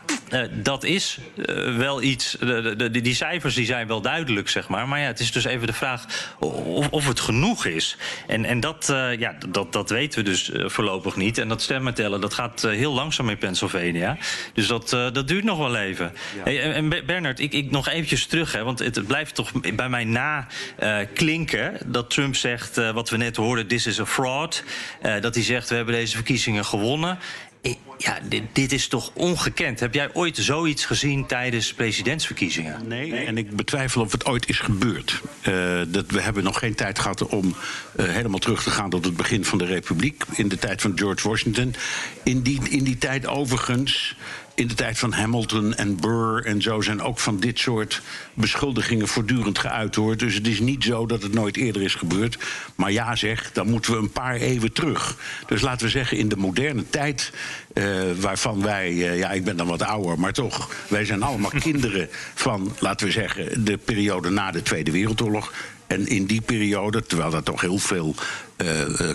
dat 0.52 0.84
is 0.84 1.20
wel 1.78 2.02
iets. 2.02 2.38
De, 2.40 2.76
de, 2.76 3.02
die 3.02 3.16
cijfers 3.16 3.56
die 3.56 3.66
zijn 3.66 3.88
wel 3.88 4.02
duidelijk 4.02 4.27
zeg 4.50 4.68
maar. 4.68 4.88
Maar 4.88 5.00
ja, 5.00 5.06
het 5.06 5.20
is 5.20 5.32
dus 5.32 5.46
even 5.46 5.68
de 5.68 5.74
vraag 5.74 6.06
of, 6.40 6.90
of 6.90 7.08
het 7.08 7.20
genoeg 7.20 7.66
is. 7.66 7.98
En, 8.28 8.46
en 8.46 8.60
dat, 8.60 8.88
uh, 8.92 9.20
ja, 9.20 9.36
dat, 9.48 9.74
dat 9.74 9.90
weten 9.90 10.20
we 10.20 10.30
dus 10.30 10.50
uh, 10.50 10.70
voorlopig 10.70 11.16
niet. 11.16 11.38
En 11.38 11.48
dat 11.48 11.62
stemmen 11.62 11.94
tellen, 11.94 12.22
dat 12.22 12.34
gaat 12.34 12.64
uh, 12.64 12.72
heel 12.72 12.94
langzaam 12.94 13.30
in 13.30 13.38
Pennsylvania. 13.38 14.18
Dus 14.54 14.68
dat, 14.68 14.90
dat 14.90 15.28
duurt 15.28 15.44
nog 15.44 15.58
wel 15.58 15.76
even. 15.76 16.14
Ja. 16.36 16.44
Hey, 16.44 16.74
en 16.74 16.90
Bernard, 17.06 17.40
ik, 17.40 17.54
ik 17.54 17.72
nog 17.72 17.88
eventjes 17.88 18.26
terug, 18.26 18.52
hè, 18.52 18.64
want 18.64 18.80
het, 18.80 18.96
het 18.96 19.08
blijft 19.08 19.36
toch 19.36 19.52
bij 19.76 19.90
mij 19.90 20.04
na 20.04 20.48
klinken 21.14 21.78
dat 21.86 22.10
Trump 22.10 22.36
zegt, 22.36 22.76
wat 22.76 23.10
we 23.10 23.18
net 23.18 23.36
hoorden, 23.36 23.68
this 23.68 23.88
is 23.88 24.00
a 24.00 24.06
fraud. 24.06 24.64
dat 25.22 25.36
hij 25.36 25.44
zegt, 25.44 25.70
we 25.70 25.76
hebben 25.76 25.94
deze 25.94 26.16
verkiezingen 26.16 26.66
gewonnen 26.66 27.20
ja, 27.98 28.20
dit, 28.54 28.72
is 28.72 28.88
toch 28.88 29.12
ongekend. 29.14 29.80
Heb 29.80 29.94
jij 29.94 30.10
ooit 30.14 30.38
zoiets 30.38 30.86
gezien 30.86 31.26
tijdens 31.26 31.74
presidentsverkiezingen? 31.74 32.88
Nee, 32.88 33.14
en 33.14 33.38
ik 33.38 33.56
betwijfel 33.56 34.02
of 34.02 34.12
het 34.12 34.26
ooit 34.26 34.50
is 34.50 34.60
gebeurd. 34.60 35.22
Uh, 35.48 35.82
dat, 35.88 36.06
we 36.08 36.22
hebben 36.22 36.44
nog 36.44 36.60
geen 36.60 36.76
tijd 36.76 37.00
gehad 37.00 37.28
om 37.28 37.56
uh, 37.96 38.06
helemaal 38.06 38.40
terug 38.40 38.64
te 38.64 38.70
gaan 38.70 38.90
tot 38.90 39.06
het 39.06 39.18
begin 39.18 39.46
van 39.46 39.58
de 39.58 39.66
Republiek. 39.66 40.24
In 40.36 40.48
de 40.48 40.58
tijd 40.58 40.82
van 40.82 40.92
George 40.96 41.30
Washington. 41.30 41.76
In 42.24 42.42
die, 42.42 42.70
in 42.70 42.84
die 42.84 42.98
tijd 42.98 43.28
overigens 43.28 44.16
in 44.58 44.68
de 44.68 44.74
tijd 44.74 45.00
van 45.00 45.14
Hamilton 45.14 45.76
en 45.76 45.96
Burr 45.96 46.46
en 46.46 46.62
zo 46.62 46.82
zijn 46.82 47.02
ook 47.02 47.20
van 47.20 47.40
dit 47.40 47.60
soort 47.60 48.02
beschuldigingen 48.34 49.08
voortdurend 49.08 49.60
geuit 49.60 49.96
hoor. 49.96 50.18
Dus 50.18 50.34
het 50.34 50.48
is 50.48 50.60
niet 50.60 50.84
zo 50.84 51.06
dat 51.06 51.24
het 51.24 51.34
nooit 51.34 51.58
eerder 51.58 51.82
is 51.82 51.96
gebeurd. 51.96 52.38
Maar 52.76 52.92
ja, 52.92 53.16
zeg, 53.16 53.52
dan 53.52 53.70
moeten 53.70 53.92
we 53.92 53.98
een 53.98 54.12
paar 54.12 54.36
eeuwen 54.36 54.72
terug. 54.72 55.18
Dus 55.48 55.62
laten 55.62 55.86
we 55.86 55.92
zeggen, 55.92 56.18
in 56.18 56.30
de 56.30 56.38
moderne 56.38 56.90
tijd, 56.90 57.32
uh, 57.74 58.00
waarvan 58.20 58.62
wij, 58.62 58.92
uh, 58.92 59.18
ja, 59.18 59.32
ik 59.32 59.44
ben 59.44 59.58
dan 59.58 59.68
wat 59.68 59.82
ouder, 59.82 60.20
maar 60.20 60.34
toch, 60.34 60.72
wij 60.88 61.06
zijn 61.06 61.24
allemaal 61.24 61.52
kinderen 61.70 62.10
van, 62.34 62.76
laten 62.80 63.08
we 63.08 63.12
zeggen, 63.12 63.66
de 63.66 63.78
periode 63.78 64.30
na 64.30 64.52
de 64.52 64.62
Tweede 64.62 64.92
Wereldoorlog. 64.92 65.54
En 65.88 66.08
in 66.08 66.26
die 66.26 66.42
periode, 66.42 67.02
terwijl 67.02 67.34
er 67.34 67.44
toch 67.44 67.62
heel 67.62 67.78
veel 67.78 68.16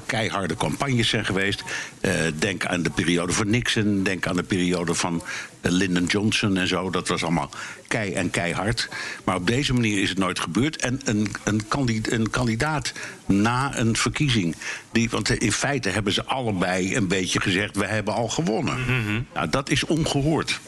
keiharde 0.06 0.56
campagnes 0.56 1.08
zijn 1.08 1.24
geweest. 1.24 1.62
Uh, 2.00 2.12
denk 2.38 2.66
aan 2.66 2.82
de 2.82 2.90
periode 2.90 3.32
van 3.32 3.50
Nixon, 3.50 4.02
denk 4.02 4.26
aan 4.26 4.36
de 4.36 4.42
periode 4.42 4.94
van 4.94 5.22
Lyndon 5.60 6.04
Johnson 6.04 6.56
en 6.56 6.68
zo. 6.68 6.90
Dat 6.90 7.08
was 7.08 7.22
allemaal 7.22 7.50
kei 7.88 8.12
en 8.12 8.30
keihard. 8.30 8.88
Maar 9.24 9.36
op 9.36 9.46
deze 9.46 9.72
manier 9.72 10.02
is 10.02 10.08
het 10.08 10.18
nooit 10.18 10.40
gebeurd. 10.40 10.76
En 10.76 11.00
een, 11.04 11.28
een, 11.44 11.68
kandidaat, 11.68 12.12
een 12.12 12.30
kandidaat 12.30 12.92
na 13.26 13.78
een 13.78 13.96
verkiezing. 13.96 14.56
Die, 14.92 15.10
want 15.10 15.30
in 15.30 15.52
feite 15.52 15.88
hebben 15.88 16.12
ze 16.12 16.24
allebei 16.24 16.96
een 16.96 17.08
beetje 17.08 17.40
gezegd: 17.40 17.76
we 17.76 17.86
hebben 17.86 18.14
al 18.14 18.28
gewonnen. 18.28 18.78
Mm 18.80 19.04
-hmm. 19.04 19.26
nou, 19.34 19.48
dat 19.48 19.70
is 19.70 19.84
ongehoord. 19.84 20.60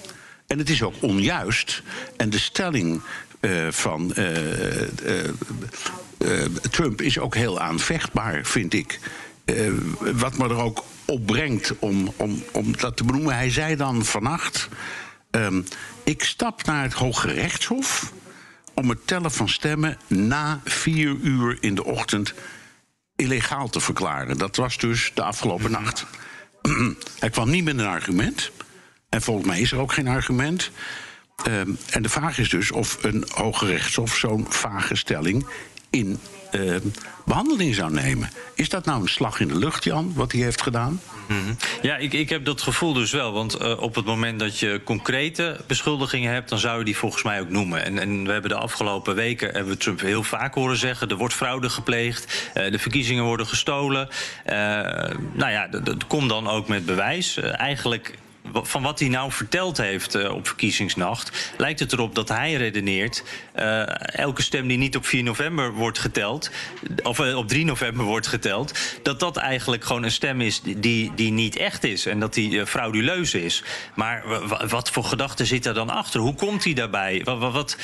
En 0.47 0.59
het 0.59 0.71
is 0.71 0.83
ook 0.83 0.95
onjuist. 1.01 1.83
En 2.17 2.31
de 2.31 2.39
stelling 2.39 3.03
uh, 3.41 3.71
van 3.71 4.13
uh, 4.19 4.27
Trump 6.71 7.03
is 7.03 7.19
ook 7.19 7.35
heel 7.35 7.61
aanvechtbaar, 7.61 8.45
vind 8.45 8.75
ik. 8.75 9.01
wat 9.99 10.39
me 10.39 10.45
er 10.49 10.57
ook 10.57 10.85
op 11.05 11.27
brengt 11.27 11.79
om, 11.79 12.13
om, 12.17 12.43
om 12.53 12.77
dat 12.77 12.97
te 12.97 13.05
benoemen. 13.05 13.35
Hij 13.35 13.51
zei 13.51 13.77
dan 13.77 14.05
vannacht. 14.05 14.69
Um, 15.31 15.65
ik 16.05 16.25
stap 16.25 16.65
naar 16.65 16.83
het 16.83 16.93
Hoge 16.93 17.33
Rechtshof 17.33 18.13
om 18.75 18.89
het 18.89 19.07
tellen 19.07 19.31
van 19.31 19.49
stemmen 19.49 19.99
na 20.07 20.61
vier 20.65 21.17
uur 21.23 21.57
in 21.61 21.75
de 21.75 21.85
ochtend 21.85 22.35
illegaal 23.17 23.69
te 23.69 23.81
verklaren. 23.81 24.39
Dat 24.39 24.57
was 24.57 24.79
dus 24.79 25.11
de 25.15 25.23
afgelopen 25.23 25.71
mhm. 25.71 25.83
nacht. 25.83 26.07
Hij 27.21 27.31
kwam 27.31 27.51
niet 27.51 27.65
met 27.65 27.79
een 27.79 27.87
argument. 27.87 28.51
En 29.09 29.23
volgens 29.23 29.47
mij 29.47 29.61
is 29.61 29.73
er 29.73 29.79
ook 29.79 29.93
geen 29.93 30.09
argument. 30.09 30.71
Um, 31.47 31.79
en 31.91 32.03
de 32.03 32.09
vraag 32.09 32.39
is 32.39 32.49
dus 32.49 32.71
of 32.71 33.05
een 33.05 33.25
hoge 33.29 33.67
rechtshof 33.67 34.17
zo'n 34.17 34.47
vage 34.49 34.97
stelling 34.97 35.47
in 35.95 36.19
uh, 36.53 36.77
behandeling 37.25 37.75
zou 37.75 37.93
nemen. 37.93 38.31
Is 38.55 38.69
dat 38.69 38.85
nou 38.85 39.03
een 39.03 39.09
slag 39.09 39.41
in 39.41 39.49
de 39.49 39.57
lucht, 39.59 39.85
Jan, 39.85 40.13
wat 40.15 40.33
hij 40.33 40.41
heeft 40.41 40.63
gedaan? 40.63 41.01
Mhm. 41.29 41.55
Ja, 41.83 41.97
ik, 41.97 42.13
ik 42.13 42.29
heb 42.29 42.45
dat 42.45 42.63
gevoel 42.63 42.93
dus 42.93 43.11
wel. 43.11 43.33
Want 43.33 43.61
uh, 43.61 43.83
op 43.83 43.95
het 43.95 44.05
moment 44.05 44.39
dat 44.39 44.59
je 44.59 44.81
concrete 44.85 45.61
beschuldigingen 45.67 46.33
hebt, 46.33 46.49
dan 46.49 46.59
zou 46.59 46.79
je 46.79 46.85
die 46.85 46.97
volgens 46.97 47.23
mij 47.23 47.41
ook 47.41 47.49
noemen. 47.49 47.85
En, 47.85 47.99
en 47.99 48.25
we 48.25 48.33
hebben 48.33 48.51
de 48.51 48.57
afgelopen 48.57 49.15
weken 49.15 49.53
hebben 49.53 49.73
we 49.73 49.79
Trump 49.79 50.01
heel 50.01 50.23
vaak 50.23 50.55
horen 50.55 50.77
zeggen: 50.77 51.09
er 51.09 51.17
wordt 51.17 51.35
fraude 51.35 51.71
gepleegd, 51.71 52.51
uh, 52.55 52.71
de 52.71 52.79
verkiezingen 52.79 53.25
worden 53.25 53.47
gestolen. 53.47 54.09
Uh, 54.47 54.55
nou 55.33 55.51
ja, 55.51 55.67
dat 55.67 56.07
komt 56.07 56.29
dan 56.29 56.49
ook 56.49 56.69
met 56.69 56.87
bewijs. 56.87 57.37
eigenlijk 57.37 58.19
van 58.53 58.83
wat 58.83 58.99
hij 58.99 59.09
nou 59.09 59.33
verteld 59.33 59.77
heeft 59.77 60.17
uh, 60.17 60.35
op 60.35 60.47
verkiezingsnacht, 60.47 61.53
lijkt 61.57 61.81
het 61.81 61.93
erop 61.93 62.15
dat 62.15 62.29
hij 62.29 62.55
redeneert. 62.55 63.25
Uh, 63.57 63.83
elke 64.19 64.43
stem 64.43 64.69
die 64.69 64.79
niet 64.79 64.97
op 64.97 65.07
4 65.07 65.23
november 65.23 65.73
wordt 65.73 65.99
geteld, 65.99 66.51
of 67.03 67.19
uh, 67.19 67.37
op 67.37 67.49
3 67.49 67.65
november 67.65 68.05
wordt 68.05 68.27
geteld, 68.27 68.79
dat 69.03 69.21
dat 69.21 69.37
eigenlijk 69.37 69.85
gewoon 69.85 70.03
een 70.03 70.11
stem 70.11 70.41
is 70.41 70.61
die, 70.63 71.13
die 71.15 71.33
niet 71.33 71.57
echt 71.57 71.85
is 71.85 72.07
en 72.07 72.21
dat 72.21 72.35
die 72.35 72.67
frauduleus 72.67 73.35
is. 73.35 73.63
Maar 73.95 74.25
wat 74.69 74.91
voor 74.91 75.05
gedachten 75.05 75.47
zit 75.47 75.67
er 75.67 75.75
dan 75.75 75.91
achter? 75.91 76.21
Hoe 76.21 76.35
komt 76.35 76.65
hij 76.65 76.73
daarbij? 76.73 77.21
Wat, 77.25 77.53
wat, 77.53 77.77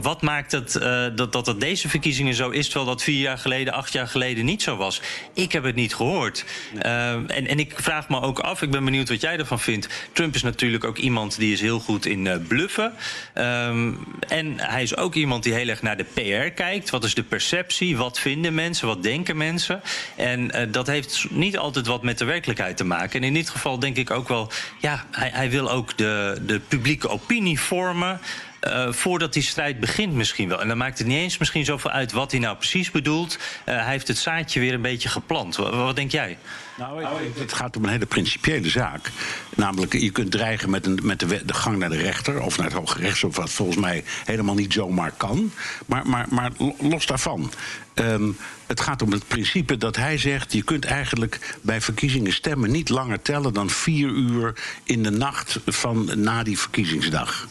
wat 0.00 0.22
maakt 0.22 0.52
het 0.52 0.72
dat, 1.14 1.32
dat 1.32 1.46
het 1.46 1.60
deze 1.60 1.88
verkiezingen 1.88 2.34
zo 2.34 2.50
is, 2.50 2.64
terwijl 2.64 2.86
dat 2.86 3.02
vier 3.02 3.20
jaar 3.20 3.38
geleden, 3.38 3.72
acht 3.72 3.92
jaar 3.92 4.08
geleden 4.08 4.44
niet 4.44 4.62
zo 4.62 4.76
was? 4.76 5.00
Ik 5.34 5.52
heb 5.52 5.64
het 5.64 5.74
niet 5.74 5.94
gehoord. 5.94 6.44
en, 6.78 7.28
en 7.28 7.58
ik 7.58 7.72
vraag 7.76 8.08
me 8.08 8.20
ook 8.20 8.38
af, 8.38 8.62
ik 8.62 8.70
ben 8.70 8.84
benieuwd 8.84 9.08
wat 9.08 9.20
jij 9.20 9.38
ervan 9.38 9.60
vindt. 9.60 9.63
Trump 10.12 10.34
is 10.34 10.42
natuurlijk 10.42 10.84
ook 10.84 10.98
iemand 10.98 11.38
die 11.38 11.52
is 11.52 11.60
heel 11.60 11.80
goed 11.80 12.06
in 12.06 12.24
uh, 12.24 12.34
bluffen. 12.48 12.92
Um, 13.34 13.98
en 14.28 14.60
hij 14.60 14.82
is 14.82 14.96
ook 14.96 15.14
iemand 15.14 15.42
die 15.42 15.52
heel 15.52 15.68
erg 15.68 15.82
naar 15.82 15.96
de 15.96 16.04
PR 16.04 16.50
kijkt. 16.54 16.90
Wat 16.90 17.04
is 17.04 17.14
de 17.14 17.22
perceptie? 17.22 17.96
Wat 17.96 18.18
vinden 18.18 18.54
mensen? 18.54 18.86
Wat 18.86 19.02
denken 19.02 19.36
mensen? 19.36 19.80
En 20.16 20.40
uh, 20.40 20.72
dat 20.72 20.86
heeft 20.86 21.26
niet 21.30 21.58
altijd 21.58 21.86
wat 21.86 22.02
met 22.02 22.18
de 22.18 22.24
werkelijkheid 22.24 22.76
te 22.76 22.84
maken. 22.84 23.20
En 23.20 23.26
in 23.26 23.34
dit 23.34 23.50
geval 23.50 23.78
denk 23.78 23.96
ik 23.96 24.10
ook 24.10 24.28
wel, 24.28 24.50
ja, 24.80 25.04
hij, 25.10 25.30
hij 25.32 25.50
wil 25.50 25.70
ook 25.70 25.96
de, 25.96 26.42
de 26.46 26.60
publieke 26.60 27.08
opinie 27.08 27.60
vormen. 27.60 28.20
Uh, 28.66 28.92
voordat 28.92 29.32
die 29.32 29.42
strijd 29.42 29.80
begint 29.80 30.12
misschien 30.12 30.48
wel. 30.48 30.60
En 30.60 30.68
dan 30.68 30.76
maakt 30.76 30.98
het 30.98 31.06
niet 31.06 31.18
eens 31.18 31.38
misschien 31.38 31.64
zoveel 31.64 31.90
uit 31.90 32.12
wat 32.12 32.30
hij 32.30 32.40
nou 32.40 32.56
precies 32.56 32.90
bedoelt. 32.90 33.36
Uh, 33.36 33.74
hij 33.74 33.90
heeft 33.90 34.08
het 34.08 34.18
zaadje 34.18 34.60
weer 34.60 34.74
een 34.74 34.82
beetje 34.82 35.08
geplant. 35.08 35.56
Wat, 35.56 35.74
wat 35.74 35.96
denk 35.96 36.10
jij? 36.10 36.38
Nou, 36.78 37.04
het 37.38 37.52
gaat 37.52 37.76
om 37.76 37.84
een 37.84 37.90
hele 37.90 38.06
principiële 38.06 38.68
zaak. 38.68 39.10
Namelijk, 39.56 39.92
je 39.92 40.10
kunt 40.10 40.30
dreigen 40.30 40.70
met, 40.70 40.86
een, 40.86 40.98
met 41.02 41.20
de, 41.20 41.44
de, 41.44 41.54
gang 41.54 41.78
naar 41.78 41.88
de 41.88 41.96
rechter 41.96 42.40
of 42.40 42.56
naar 42.56 42.66
het 42.66 42.76
Hoge 42.76 42.98
Rechtshof, 42.98 43.36
wat 43.36 43.50
volgens 43.50 43.78
mij 43.78 44.04
helemaal 44.24 44.54
niet 44.54 44.72
zomaar 44.72 45.12
kan. 45.16 45.52
Maar, 45.86 46.06
maar, 46.06 46.26
maar 46.30 46.50
los 46.78 47.06
daarvan. 47.06 47.52
Um, 47.94 48.36
het 48.66 48.80
gaat 48.80 49.02
om 49.02 49.12
het 49.12 49.28
principe 49.28 49.76
dat 49.76 49.96
hij 49.96 50.18
zegt: 50.18 50.52
je 50.52 50.62
kunt 50.62 50.84
eigenlijk 50.84 51.56
bij 51.60 51.80
verkiezingen 51.80 52.32
stemmen 52.32 52.70
niet 52.70 52.88
langer 52.88 53.22
tellen 53.22 53.52
dan 53.52 53.70
vier 53.70 54.08
uur 54.08 54.54
in 54.84 55.02
de 55.02 55.10
nacht 55.10 55.58
van 55.66 56.10
na 56.14 56.42
die 56.42 56.58
verkiezingsdag. 56.58 57.48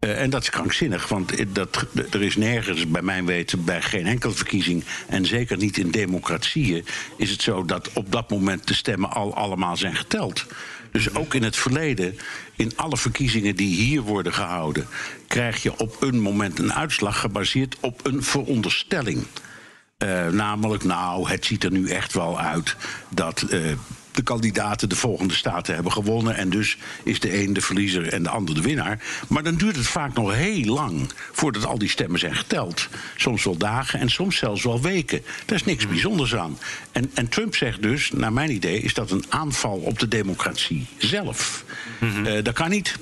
Uh, 0.00 0.20
en 0.20 0.30
dat 0.30 0.42
is 0.42 0.50
krankzinnig, 0.50 1.08
want 1.08 1.54
dat, 1.54 1.86
er 2.10 2.22
is 2.22 2.36
nergens, 2.36 2.88
bij 2.88 3.02
mijn 3.02 3.26
weten, 3.26 3.64
bij 3.64 3.82
geen 3.82 4.06
enkele 4.06 4.32
verkiezing, 4.32 4.84
en 5.08 5.26
zeker 5.26 5.56
niet 5.56 5.78
in 5.78 5.90
democratieën, 5.90 6.84
is 7.16 7.30
het 7.30 7.42
zo 7.42 7.64
dat 7.64 7.92
op 7.92 8.12
dat 8.12 8.30
moment 8.30 8.68
de 8.68 8.74
stemmen 8.74 9.10
al 9.10 9.34
allemaal 9.34 9.76
zijn 9.76 9.96
geteld. 9.96 10.46
Dus 10.92 11.14
ook 11.14 11.34
in 11.34 11.42
het 11.42 11.56
verleden, 11.56 12.18
in 12.56 12.72
alle 12.76 12.96
verkiezingen 12.96 13.56
die 13.56 13.74
hier 13.74 14.00
worden 14.00 14.32
gehouden, 14.32 14.86
krijg 15.26 15.62
je 15.62 15.78
op 15.78 16.02
een 16.02 16.20
moment 16.20 16.58
een 16.58 16.72
uitslag 16.72 17.20
gebaseerd 17.20 17.76
op 17.80 18.06
een 18.06 18.22
veronderstelling. 18.22 19.26
Uh, 19.98 20.28
namelijk, 20.28 20.84
nou, 20.84 21.28
het 21.28 21.44
ziet 21.44 21.64
er 21.64 21.70
nu 21.70 21.88
echt 21.88 22.12
wel 22.12 22.40
uit 22.40 22.76
dat 23.08 23.44
uh, 23.50 23.72
de 24.18 24.24
kandidaten 24.24 24.88
de 24.88 24.96
volgende 24.96 25.34
staten 25.34 25.74
hebben 25.74 25.92
gewonnen. 25.92 26.36
En 26.36 26.50
dus 26.50 26.76
is 27.02 27.20
de 27.20 27.42
een 27.42 27.52
de 27.52 27.60
verliezer 27.60 28.12
en 28.12 28.22
de 28.22 28.28
ander 28.28 28.54
de 28.54 28.60
winnaar. 28.60 29.02
Maar 29.28 29.42
dan 29.42 29.54
duurt 29.54 29.76
het 29.76 29.86
vaak 29.86 30.14
nog 30.14 30.34
heel 30.34 30.74
lang 30.74 31.10
voordat 31.32 31.66
al 31.66 31.78
die 31.78 31.88
stemmen 31.88 32.18
zijn 32.18 32.34
geteld. 32.34 32.88
Soms 33.16 33.44
wel 33.44 33.56
dagen 33.56 34.00
en 34.00 34.10
soms 34.10 34.36
zelfs 34.36 34.62
wel 34.62 34.80
weken. 34.80 35.22
Daar 35.46 35.58
is 35.58 35.64
niks 35.64 35.86
bijzonders 35.86 36.34
aan. 36.34 36.58
En, 36.92 37.10
en 37.14 37.28
Trump 37.28 37.56
zegt 37.56 37.82
dus, 37.82 38.10
naar 38.10 38.32
mijn 38.32 38.50
idee, 38.50 38.80
is 38.80 38.94
dat 38.94 39.10
een 39.10 39.24
aanval 39.28 39.76
op 39.76 39.98
de 39.98 40.08
democratie 40.08 40.86
zelf. 40.96 41.64
Mm 42.00 42.26
uh, 42.26 42.42
dat 42.42 42.54
kan 42.54 42.70
niet. 42.70 42.96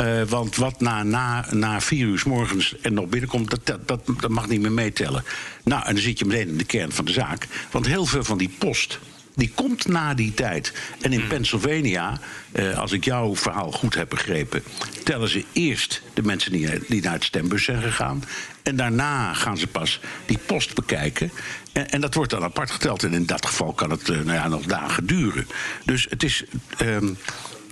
Uh, 0.00 0.22
want 0.22 0.56
wat 0.56 0.80
na, 0.80 1.02
na, 1.02 1.46
na 1.50 1.80
vier 1.80 2.06
uur 2.06 2.18
s 2.18 2.24
morgens 2.24 2.74
en 2.80 2.94
nog 2.94 3.06
binnenkomt, 3.06 3.50
dat, 3.50 3.66
dat, 3.66 3.88
dat, 3.88 4.00
dat 4.20 4.30
mag 4.30 4.48
niet 4.48 4.60
meer 4.60 4.72
meetellen. 4.72 5.24
Nou, 5.64 5.86
en 5.86 5.94
dan 5.94 6.02
zit 6.02 6.18
je 6.18 6.24
meteen 6.24 6.48
in 6.48 6.56
de 6.56 6.64
kern 6.64 6.92
van 6.92 7.04
de 7.04 7.12
zaak. 7.12 7.46
Want 7.70 7.86
heel 7.86 8.06
veel 8.06 8.24
van 8.24 8.38
die 8.38 8.54
post 8.58 8.98
die 9.38 9.52
komt 9.54 9.88
na 9.88 10.14
die 10.14 10.34
tijd. 10.34 10.72
En 11.00 11.12
in 11.12 11.18
hmm. 11.18 11.28
Pennsylvania, 11.28 12.18
eh, 12.52 12.78
als 12.78 12.92
ik 12.92 13.04
jouw 13.04 13.36
verhaal 13.36 13.72
goed 13.72 13.94
heb 13.94 14.08
begrepen, 14.08 14.62
tellen 15.04 15.28
ze 15.28 15.44
eerst 15.52 16.02
de 16.14 16.22
mensen 16.22 16.52
die, 16.52 16.68
die 16.88 17.02
naar 17.02 17.12
het 17.12 17.24
stembus 17.24 17.64
zijn 17.64 17.82
gegaan. 17.82 18.24
En 18.62 18.76
daarna 18.76 19.34
gaan 19.34 19.58
ze 19.58 19.66
pas 19.66 20.00
die 20.26 20.38
post 20.46 20.74
bekijken. 20.74 21.30
En, 21.72 21.90
en, 21.90 22.00
dat 22.00 22.14
wordt 22.14 22.30
dan 22.30 22.42
apart 22.42 22.70
geteld. 22.70 23.02
En 23.02 23.12
in 23.12 23.26
dat 23.26 23.46
geval 23.46 23.72
kan 23.72 23.90
het 23.90 24.08
uh, 24.08 24.16
nou 24.16 24.32
ja, 24.32 24.48
nog 24.48 24.62
dagen 24.62 25.06
duren. 25.06 25.46
Dus 25.84 26.06
het 26.10 26.22
is. 26.22 26.44
Um, 26.82 27.18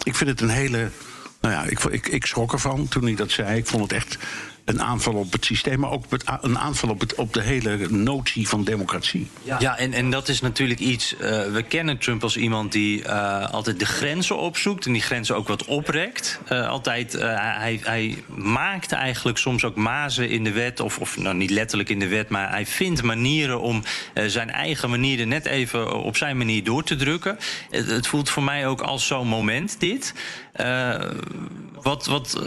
ik 0.03 0.15
vind 0.15 0.31
het 0.31 0.41
een 0.41 0.49
hele. 0.49 0.91
Nou 1.41 1.55
ja, 1.55 1.65
ik, 1.65 1.85
ik, 1.85 2.09
ik 2.09 2.27
schrok 2.27 2.53
ervan 2.53 2.89
toen 2.89 3.05
hij 3.05 3.15
dat 3.15 3.31
zei. 3.31 3.59
Ik 3.59 3.67
vond 3.67 3.83
het 3.83 3.93
echt 3.93 4.19
een 4.67 4.83
aanval 4.83 5.15
op 5.15 5.33
het 5.33 5.45
systeem, 5.45 5.81
maar 5.81 5.91
ook 5.91 6.05
een 6.41 6.59
aanval 6.59 6.91
op, 6.91 7.01
het, 7.01 7.15
op 7.15 7.33
de 7.33 7.43
hele 7.43 7.89
notie 7.89 8.49
van 8.49 8.65
democratie. 8.65 9.31
Ja, 9.43 9.57
ja 9.61 9.79
en, 9.79 9.93
en 9.93 10.11
dat 10.11 10.29
is 10.29 10.41
natuurlijk 10.41 10.81
iets. 10.81 11.15
Uh, 11.15 11.21
we 11.53 11.65
kennen 11.69 11.99
Trump 11.99 12.23
als 12.23 12.37
iemand 12.37 12.73
die 12.73 13.03
uh, 13.03 13.51
altijd 13.51 13.79
de 13.79 13.87
grenzen 13.87 14.39
opzoekt 14.39 14.87
en 14.87 14.93
die 14.93 15.03
grenzen 15.03 15.37
ook 15.37 15.49
wat 15.49 15.65
oprekt. 15.65 16.41
Uh, 16.53 16.69
altijd, 16.69 17.13
hij, 17.13 17.81
hij 17.83 18.23
maakt 18.37 18.93
eigenlijk 18.93 19.39
soms 19.39 19.65
ook 19.65 19.77
mazen 19.77 20.29
in 20.29 20.45
de 20.45 20.53
wet, 20.53 20.81
of, 20.81 20.99
of 20.99 21.17
nou 21.17 21.37
niet 21.37 21.51
letterlijk 21.51 21.89
in 21.89 21.99
de 21.99 22.09
wet, 22.09 22.29
maar 22.29 22.51
hij 22.51 22.67
vindt 22.67 23.03
manieren 23.03 23.61
om 23.61 23.83
zijn 24.27 24.51
eigen 24.51 24.91
manieren 24.91 25.29
net 25.29 25.47
even 25.47 26.03
op 26.03 26.17
zijn 26.17 26.37
manier 26.37 26.65
door 26.65 26.85
te 26.85 26.97
drukken. 26.97 27.39
Het, 27.71 27.91
het 27.91 28.07
voelt 28.07 28.31
voor 28.31 28.43
mij 28.43 28.67
ook 28.67 28.81
als 28.81 29.07
zo'n 29.07 29.29
moment, 29.29 29.81
dit. 29.81 30.15
wat. 31.83 32.07
wat 32.07 32.39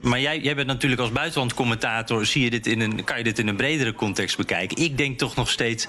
maar 0.00 0.20
jij, 0.20 0.40
jij 0.40 0.54
bent 0.54 0.66
natuurlijk 0.66 1.00
als 1.00 1.12
buitenlandcommentator, 1.12 2.26
zie 2.26 2.44
je 2.44 2.50
dit 2.50 2.66
in 2.66 2.80
een, 2.80 3.04
kan 3.04 3.18
je 3.18 3.24
dit 3.24 3.38
in 3.38 3.48
een 3.48 3.56
bredere 3.56 3.94
context 3.94 4.36
bekijken. 4.36 4.76
Ik 4.76 4.98
denk 4.98 5.18
toch 5.18 5.36
nog 5.36 5.50
steeds 5.50 5.86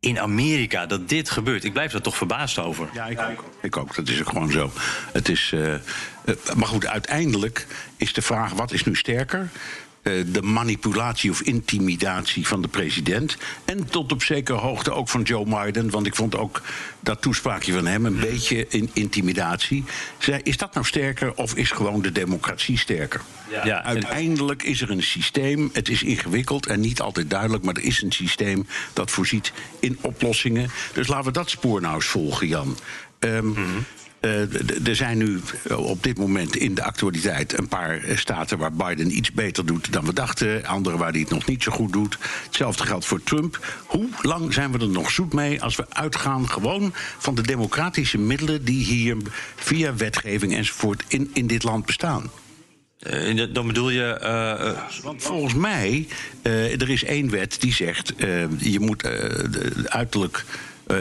in 0.00 0.20
Amerika 0.20 0.86
dat 0.86 1.08
dit 1.08 1.30
gebeurt. 1.30 1.64
Ik 1.64 1.72
blijf 1.72 1.92
er 1.92 2.02
toch 2.02 2.16
verbaasd 2.16 2.58
over. 2.58 2.88
Ja, 2.92 3.06
ik 3.06 3.20
ook. 3.20 3.44
Ik 3.62 3.76
ook. 3.76 3.94
Dat 3.94 4.08
is 4.08 4.20
ook 4.20 4.28
gewoon 4.28 4.50
zo. 4.50 4.70
Het 5.12 5.28
is, 5.28 5.52
uh, 5.54 5.74
maar 6.56 6.68
goed, 6.68 6.86
uiteindelijk 6.86 7.66
is 7.96 8.12
de 8.12 8.22
vraag: 8.22 8.52
wat 8.52 8.72
is 8.72 8.84
nu 8.84 8.94
sterker? 8.94 9.50
Eh, 10.02 10.12
de 10.26 10.42
manipulatie 10.42 11.30
of 11.30 11.40
intimidatie 11.40 12.46
van 12.46 12.62
de 12.62 12.68
president. 12.68 13.36
En 13.64 13.90
tot 13.90 14.12
op 14.12 14.22
zekere 14.22 14.58
hoogte 14.58 14.92
ook 14.92 15.08
van 15.08 15.22
Joe 15.22 15.44
Biden. 15.44 15.90
Want 15.90 16.06
ik 16.06 16.14
vond 16.14 16.36
ook 16.36 16.62
dat 17.00 17.22
toespraakje 17.22 17.72
van 17.72 17.86
hem 17.86 18.06
een 18.06 18.12
hmm. 18.12 18.20
beetje 18.20 18.66
in 18.68 18.90
intimidatie. 18.92 19.84
Zij, 20.18 20.40
is 20.42 20.56
dat 20.56 20.74
nou 20.74 20.86
sterker 20.86 21.34
of 21.34 21.54
is 21.54 21.70
gewoon 21.70 22.02
de 22.02 22.12
democratie 22.12 22.78
sterker? 22.78 23.20
Ja. 23.64 23.82
Uiteindelijk 23.82 24.62
is 24.62 24.80
er 24.80 24.90
een 24.90 25.02
systeem. 25.02 25.70
Het 25.72 25.88
is 25.88 26.02
ingewikkeld 26.02 26.66
en 26.66 26.80
niet 26.80 27.00
altijd 27.00 27.30
duidelijk. 27.30 27.64
Maar 27.64 27.74
er 27.74 27.82
is 27.82 28.02
een 28.02 28.12
systeem 28.12 28.66
dat 28.92 29.10
voorziet 29.10 29.52
in 29.80 29.98
oplossingen. 30.00 30.70
Dus 30.92 31.06
laten 31.06 31.26
we 31.26 31.32
dat 31.32 31.50
spoor 31.50 31.80
nou 31.80 31.94
eens 31.94 32.06
volgen, 32.06 32.46
Jan. 32.46 32.76
Um, 33.20 33.54
Uh, 34.20 34.86
er 34.88 34.96
zijn 34.96 35.18
nu 35.18 35.40
op 35.76 36.02
dit 36.02 36.18
moment 36.18 36.56
in 36.56 36.74
de 36.74 36.82
actualiteit 36.82 37.58
een 37.58 37.68
paar 37.68 38.00
staten 38.14 38.58
waar 38.58 38.72
Biden 38.72 39.16
iets 39.16 39.32
beter 39.32 39.66
doet 39.66 39.92
dan 39.92 40.04
we 40.04 40.12
dachten. 40.12 40.66
Andere 40.66 40.96
waar 40.96 41.10
hij 41.10 41.20
het 41.20 41.30
nog 41.30 41.46
niet 41.46 41.62
zo 41.62 41.72
goed 41.72 41.92
doet. 41.92 42.18
Hetzelfde 42.44 42.86
geldt 42.86 43.04
voor 43.04 43.22
Trump. 43.22 43.82
Hoe 43.86 44.08
lang 44.22 44.52
zijn 44.52 44.72
we 44.72 44.78
er 44.78 44.88
nog 44.88 45.10
zoet 45.10 45.32
mee 45.32 45.62
als 45.62 45.76
we 45.76 45.84
uitgaan 45.88 46.48
gewoon 46.48 46.92
van 47.18 47.34
de 47.34 47.42
democratische 47.42 48.18
middelen 48.18 48.64
die 48.64 48.84
hier 48.84 49.16
via 49.56 49.94
wetgeving 49.94 50.54
enzovoort 50.54 51.04
in, 51.08 51.30
in 51.32 51.46
dit 51.46 51.62
land 51.62 51.86
bestaan? 51.86 52.30
Uh, 53.10 53.46
dan 53.52 53.66
bedoel 53.66 53.90
je. 53.90 54.20
Uh, 54.22 55.02
Want 55.02 55.22
volgens 55.22 55.54
mij, 55.54 56.08
er 56.42 56.90
is 56.90 57.04
één 57.04 57.30
wet 57.30 57.60
die 57.60 57.74
zegt: 57.74 58.12
je 58.58 58.80
moet 58.80 59.04
uiterlijk. 59.84 60.44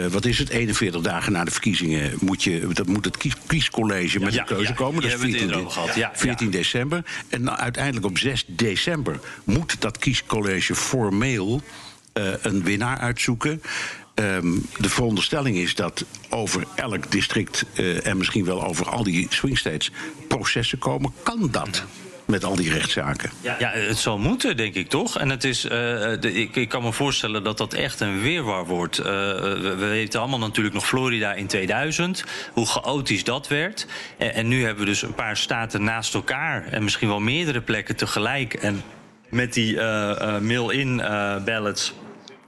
Wat 0.09 0.25
is 0.25 0.37
het? 0.37 0.49
41 0.49 1.01
dagen 1.01 1.31
na 1.31 1.43
de 1.43 1.51
verkiezingen 1.51 2.17
moet, 2.19 2.43
je, 2.43 2.67
dat 2.73 2.87
moet 2.87 3.05
het 3.05 3.17
kies, 3.17 3.33
kiescollege 3.47 4.19
met 4.19 4.33
ja, 4.33 4.39
een 4.39 4.45
keuze 4.45 4.69
ja, 4.69 4.73
komen. 4.73 5.01
Dat 5.01 5.11
is 5.11 5.19
14, 5.19 5.67
ja, 5.95 6.11
14 6.13 6.49
december. 6.49 7.03
En 7.29 7.57
uiteindelijk 7.57 8.05
op 8.05 8.17
6 8.17 8.45
december 8.47 9.19
moet 9.43 9.81
dat 9.81 9.97
kiescollege 9.97 10.75
formeel 10.75 11.61
een 12.41 12.63
winnaar 12.63 12.97
uitzoeken. 12.97 13.61
Um, 14.19 14.65
de 14.77 14.89
veronderstelling 14.89 15.57
is 15.57 15.75
dat 15.75 16.05
over 16.29 16.63
elk 16.75 17.11
district 17.11 17.65
uh, 17.73 18.05
en 18.05 18.17
misschien 18.17 18.45
wel 18.45 18.63
over 18.63 18.89
al 18.89 19.03
die 19.03 19.27
swing 19.29 19.57
states 19.57 19.91
processen 20.27 20.77
komen. 20.77 21.13
Kan 21.23 21.47
dat? 21.51 21.83
Met 22.29 22.43
al 22.43 22.55
die 22.55 22.73
rechtszaken. 22.73 23.31
Ja, 23.41 23.55
ja, 23.59 23.69
het 23.69 23.97
zal 23.97 24.17
moeten, 24.17 24.57
denk 24.57 24.75
ik 24.75 24.89
toch? 24.89 25.19
En 25.19 25.29
het 25.29 25.43
is, 25.43 25.61
de, 25.61 26.31
ik, 26.33 26.55
ik, 26.55 26.69
kan 26.69 26.83
me 26.83 26.93
voorstellen 26.93 27.43
dat 27.43 27.57
dat 27.57 27.73
echt 27.73 27.99
een 27.99 28.21
weerwar 28.21 28.65
wordt. 28.65 28.99
Uh, 28.99 29.05
we, 29.05 29.75
we, 29.77 29.85
weten 29.85 30.19
allemaal 30.19 30.39
natuurlijk 30.39 30.75
nog 30.75 30.87
Florida 30.87 31.33
in 31.33 31.47
2000, 31.47 32.23
hoe 32.53 32.65
chaotisch 32.65 33.23
dat 33.23 33.47
werd. 33.47 33.87
En, 34.17 34.33
en, 34.33 34.47
nu 34.47 34.63
hebben 34.63 34.83
we 34.83 34.89
dus 34.89 35.01
een 35.01 35.15
paar 35.15 35.37
staten 35.37 35.83
naast 35.83 36.13
elkaar 36.13 36.67
en 36.67 36.83
misschien 36.83 37.07
wel 37.07 37.19
meerdere 37.19 37.61
plekken 37.61 37.95
tegelijk. 37.95 38.53
En 38.53 38.83
met 39.29 39.53
die 39.53 39.73
uh, 39.73 40.39
mail-in 40.39 40.97
ballots 41.45 41.93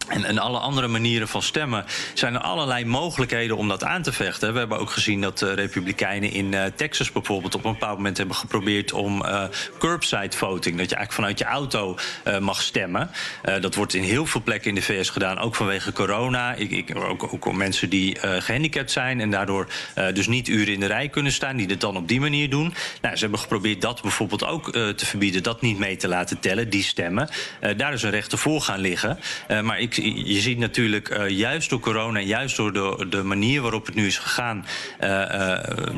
en, 0.07 0.25
en, 0.25 0.37
alle 0.37 0.57
andere 0.57 0.87
manieren 0.87 1.27
van 1.27 1.41
stemmen 1.41 1.85
zijn 2.13 2.33
er 2.33 2.41
allerlei 2.41 2.85
mogelijkheden 2.85 3.57
om 3.57 3.67
dat 3.67 3.83
aan 3.83 4.01
te 4.01 4.11
vechten. 4.11 4.53
We 4.53 4.59
hebben 4.59 4.79
ook 4.79 4.89
gezien 4.89 5.21
dat 5.21 5.37
de 5.37 5.53
Republikeinen 5.53 6.31
in 6.31 6.51
uh, 6.51 6.63
Texas 6.75 7.11
bijvoorbeeld 7.11 7.55
op 7.55 7.65
een 7.65 7.71
bepaald 7.71 7.97
moment 7.97 8.17
hebben 8.17 8.35
geprobeerd 8.35 8.93
om 8.93 9.25
uh, 9.25 9.43
curbside 9.79 10.37
voting, 10.37 10.77
dat 10.77 10.89
je 10.89 10.95
eigenlijk 10.95 11.11
vanuit 11.11 11.39
je 11.39 11.45
auto 11.45 11.97
mag 12.39 12.61
stemmen. 12.61 13.09
dat 13.61 13.75
wordt 13.75 13.93
in 13.93 14.03
heel 14.03 14.25
veel 14.25 14.41
plekken 14.41 14.69
in 14.69 14.75
de 14.75 14.81
VS 14.81 15.09
gedaan, 15.09 15.39
ook 15.39 15.55
vanwege 15.55 15.91
corona. 15.91 16.53
Ik, 16.53 16.71
ik, 16.71 16.95
ook, 16.95 17.33
ook 17.33 17.53
mensen 17.53 17.89
die 17.89 18.17
gehandicapt 18.19 18.91
zijn 18.91 19.19
en 19.19 19.31
daardoor 19.31 19.67
dus 20.13 20.27
niet 20.27 20.47
uren 20.47 20.73
in 20.73 20.79
de 20.79 20.85
rij 20.85 21.09
kunnen 21.09 21.31
staan, 21.31 21.55
die 21.55 21.67
het 21.67 21.81
dan 21.81 21.97
op 21.97 22.07
die 22.07 22.19
manier 22.19 22.49
doen. 22.49 22.73
Nou, 23.01 23.15
ze 23.15 23.21
hebben 23.21 23.39
geprobeerd 23.39 23.81
dat 23.81 24.01
bijvoorbeeld 24.01 24.45
ook 24.45 24.71
te 24.71 25.05
verbieden, 25.05 25.43
dat 25.43 25.61
niet 25.61 25.79
mee 25.79 25.95
te 25.95 26.07
laten 26.07 26.39
tellen, 26.39 26.69
die 26.69 26.83
stemmen. 26.83 27.29
daar 27.77 27.93
is 27.93 28.03
een 28.03 28.09
rechter 28.09 28.37
voor 28.37 28.61
gaan 28.61 28.79
liggen. 28.79 29.19
maar 29.61 29.79
je 29.95 30.39
ziet 30.39 30.57
natuurlijk 30.57 31.09
uh, 31.09 31.29
juist 31.29 31.69
door 31.69 31.79
corona 31.79 32.19
en 32.19 32.25
juist 32.25 32.55
door 32.55 32.73
de, 32.73 33.05
de, 33.09 33.23
manier 33.23 33.61
waarop 33.61 33.85
het 33.85 33.95
nu 33.95 34.05
is 34.05 34.17
gegaan, 34.17 34.65
uh, 35.01 35.09
uh, 35.09 35.25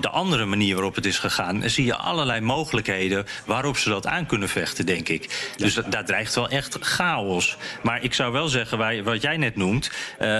de 0.01 0.09
andere 0.09 0.45
manier 0.45 0.73
waarop 0.73 0.95
het 0.95 1.05
is 1.05 1.19
gegaan, 1.19 1.69
zie 1.69 1.85
je 1.85 1.95
allerlei 1.95 2.41
mogelijkheden 2.41 3.25
waarop 3.45 3.77
ze 3.77 3.89
dat 3.89 4.07
aan 4.07 4.25
kunnen 4.25 4.49
vechten, 4.49 4.85
denk 4.85 5.09
ik. 5.09 5.53
Dus 5.57 5.73
dat, 5.73 5.91
daar 5.91 6.05
dreigt 6.05 6.35
wel 6.35 6.49
echt 6.49 6.77
chaos. 6.79 7.57
Maar 7.81 8.03
ik 8.03 8.13
zou 8.13 8.31
wel 8.31 8.47
zeggen, 8.47 9.03
wat 9.03 9.21
jij 9.21 9.37
net 9.37 9.55
noemt, 9.55 9.91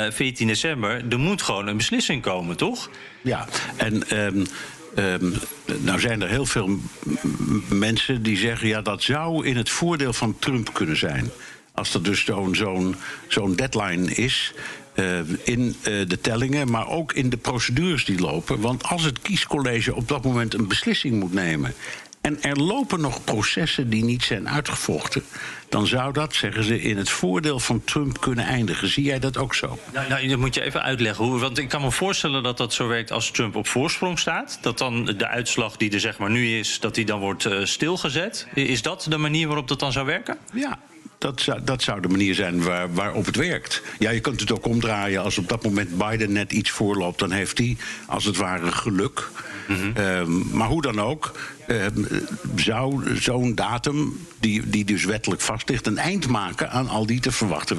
14 0.10 0.48
december, 0.48 1.02
er 1.10 1.20
moet 1.20 1.42
gewoon 1.42 1.68
een 1.68 1.78
beslissing 1.78 2.22
komen, 2.22 2.58
toch? 2.58 2.90
Ja, 3.22 3.48
en. 3.78 4.18
Um... 4.18 4.46
Um, 4.96 5.34
nou 5.80 6.00
zijn 6.00 6.22
er 6.22 6.30
heel 6.30 6.46
veel 6.46 6.80
mensen 7.70 8.24
die 8.24 8.38
zeggen... 8.38 8.68
ja, 8.68 8.82
dat 8.82 9.04
zou 9.04 9.46
in 9.46 9.58
het 9.58 9.70
voordeel 9.70 10.14
van 10.14 10.40
Trump 10.40 10.74
kunnen 10.74 10.98
zijn. 10.98 11.32
Als 11.74 11.94
er 11.94 12.04
dus 12.04 12.26
zo'n 12.26 12.56
zo'n 12.56 12.96
zo'n 13.28 13.56
deadline 13.56 14.14
is. 14.14 14.54
Uh, 14.96 15.20
in 15.44 15.60
uh, 15.60 16.08
de 16.08 16.22
tellingen, 16.22 16.72
maar 16.72 16.88
ook 16.90 17.14
in 17.14 17.30
de 17.30 17.38
procedures 17.38 18.06
die 18.06 18.20
lopen. 18.20 18.60
Want 18.60 18.84
als 18.84 19.04
het 19.04 19.22
kiescollege 19.22 19.96
op 19.96 20.08
dat 20.08 20.24
moment 20.24 20.54
een 20.54 20.68
beslissing 20.68 21.20
moet 21.20 21.34
nemen. 21.34 21.74
en 22.22 22.42
er 22.42 22.58
lopen 22.58 23.02
nog 23.02 23.24
processen 23.24 23.90
die 23.90 24.04
niet 24.04 24.24
zijn 24.24 24.50
uitgevochten. 24.50 25.24
dan 25.70 25.88
zou 25.88 26.14
dat, 26.14 26.36
zeggen 26.36 26.64
ze, 26.64 26.82
in 26.82 26.98
het 26.98 27.10
voordeel 27.10 27.60
van 27.60 27.84
Trump 27.84 28.22
kunnen 28.22 28.46
eindigen. 28.46 28.88
Zie 28.88 29.04
jij 29.04 29.20
dat 29.20 29.38
ook 29.38 29.56
zo? 29.56 29.80
Nou, 29.94 30.10
nou 30.10 30.28
dat 30.28 30.40
moet 30.40 30.56
je 30.56 30.62
even 30.62 30.82
uitleggen. 30.82 31.26
Hoe, 31.26 31.40
want 31.40 31.58
ik 31.58 31.70
kan 31.70 31.82
me 31.82 31.92
voorstellen 31.92 32.44
dat 32.44 32.58
dat 32.58 32.74
zo 32.74 32.88
werkt 32.88 33.12
als 33.12 33.32
Trump 33.32 33.56
op 33.56 33.68
voorsprong 33.68 34.20
staat. 34.20 34.58
Dat 34.62 34.78
dan 34.78 35.06
de 35.06 35.28
uitslag 35.28 35.78
die 35.78 35.92
er 35.92 36.00
zeg 36.00 36.18
maar 36.18 36.32
nu 36.32 36.58
is, 36.58 36.80
dat 36.80 36.96
die 36.96 37.06
dan 37.06 37.20
wordt 37.20 37.46
uh, 37.46 37.66
stilgezet. 37.66 38.48
Is 38.54 38.82
dat 38.82 39.06
de 39.10 39.18
manier 39.18 39.48
waarop 39.48 39.68
dat 39.68 39.80
dan 39.80 39.92
zou 39.92 40.06
werken? 40.06 40.38
Ja, 40.54 40.80
dat 41.24 41.42
zou, 41.42 41.60
dat 41.64 41.82
zou 41.82 42.02
de 42.02 42.08
manier 42.08 42.36
zijn 42.36 42.64
waar, 42.64 42.94
waarop 42.94 43.26
het 43.26 43.36
werkt. 43.36 43.82
Ja, 44.00 44.10
je 44.10 44.20
kunt 44.20 44.40
het 44.40 44.52
ook 44.52 44.66
omdraaien. 44.66 45.22
Als 45.22 45.38
op 45.38 45.50
dat 45.50 45.64
moment 45.64 45.98
Biden 45.98 46.32
net 46.32 46.52
iets 46.52 46.70
voorloopt, 46.70 47.20
dan 47.20 47.32
heeft 47.32 47.58
hij 47.58 47.78
als 48.08 48.26
het 48.26 48.38
ware 48.38 48.72
geluk. 48.72 49.30
Mm 49.68 49.76
-hmm. 49.76 50.06
um, 50.06 50.48
maar 50.52 50.68
hoe 50.68 50.82
dan 50.82 51.02
ook, 51.02 51.32
uh, 51.68 51.86
zou 52.56 53.18
zo'n 53.20 53.56
datum, 53.56 54.28
die, 54.40 54.70
die 54.70 54.86
dus 54.86 55.06
wettelijk 55.06 55.42
vast 55.42 55.70
ligt, 55.70 55.88
een 55.88 55.98
eind 55.98 56.28
maken 56.28 56.70
aan 56.70 56.88
al 56.88 57.06
die 57.06 57.20
te 57.20 57.32
verwachten? 57.32 57.78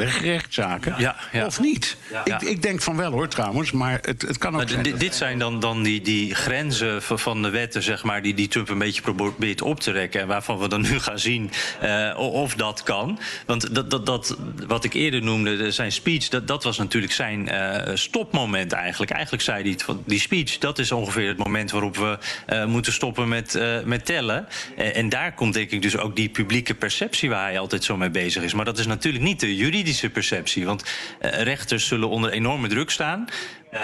Ja, 0.99 1.17
ja. 1.33 1.47
Of 1.47 1.61
niet? 1.61 1.97
Ja, 2.11 2.25
ik, 2.25 2.49
ik, 2.49 2.63
denk 2.63 2.83
van 2.83 2.97
wel 2.97 3.13
hoor 3.13 3.29
trouwens, 3.29 3.73
maar 3.73 3.99
het, 4.03 4.23
het 4.23 4.39
kan 4.39 4.61
ook. 4.61 4.69
zijn 4.69 4.99
dit 4.99 5.15
zijn 5.15 5.39
dan, 5.39 5.61
dan 5.61 5.83
die, 5.83 6.01
die 6.01 6.35
grenzen 6.35 7.03
van 7.03 7.43
de 7.43 7.51
wetten, 7.51 7.83
zeg 7.83 8.05
maar, 8.05 8.23
die, 8.23 8.35
die 8.35 8.49
Trump 8.49 8.69
een 8.69 8.79
beetje 8.79 9.03
probeert 9.03 9.63
op 9.63 9.81
te 9.81 9.91
rekken. 9.91 10.21
En 10.21 10.27
waarvan 10.27 10.59
we 10.59 10.69
dan 10.69 10.81
nu 10.81 11.01
gaan 11.01 11.19
zien 11.19 11.51
uh, 11.83 12.19
of 12.19 12.55
dat 12.55 12.83
kan. 12.83 13.19
Want 13.47 13.75
dat, 13.75 13.91
dat, 13.91 14.07
dat, 14.07 14.37
wat 14.67 14.85
ik 14.85 14.95
eerder 14.95 15.23
noemde, 15.23 15.71
zijn 15.71 15.93
speech, 15.93 16.29
dat, 16.29 16.49
dat 16.49 16.65
was 16.65 16.79
natuurlijk 16.79 17.13
zijn 17.13 17.49
uh, 17.49 17.97
stopmoment 17.97 18.73
eigenlijk. 18.73 19.11
Eigenlijk 19.11 19.43
zei 19.43 19.63
hij, 19.63 19.79
van 19.85 20.03
die 20.07 20.21
speech, 20.21 20.59
dat 20.59 20.79
is 20.79 20.93
ongeveer 20.93 21.29
het 21.29 21.39
moment 21.39 21.71
waarop 21.71 21.97
we 21.97 22.19
uh, 22.49 22.65
moeten 22.65 22.93
stoppen 22.93 23.29
met, 23.29 23.55
met 23.85 24.05
tellen. 24.05 24.47
En, 24.77 24.95
en, 24.95 25.09
daar 25.09 25.35
komt 25.35 25.55
denk 25.55 25.71
ik 25.71 25.83
dus 25.83 25.97
ook 25.97 26.17
die 26.17 26.29
publieke 26.29 26.75
perceptie 26.75 27.29
waar 27.29 27.45
hij 27.45 27.59
altijd 27.59 27.85
zo 27.85 27.97
mee 27.97 28.11
bezig 28.11 28.43
is. 28.43 28.55
Maar 28.55 28.65
dat 28.65 28.79
is 28.79 28.87
natuurlijk 28.87 29.25
niet 29.25 29.41
de 29.41 29.57
juridische 29.57 30.11
perceptie. 30.11 30.65
Want 30.65 30.85
rechters 31.21 31.87
zullen 31.87 32.09
onder 32.09 32.31
enorme 32.31 32.69
druk 32.69 32.91
staan. 32.91 33.29
Uh, 33.75 33.81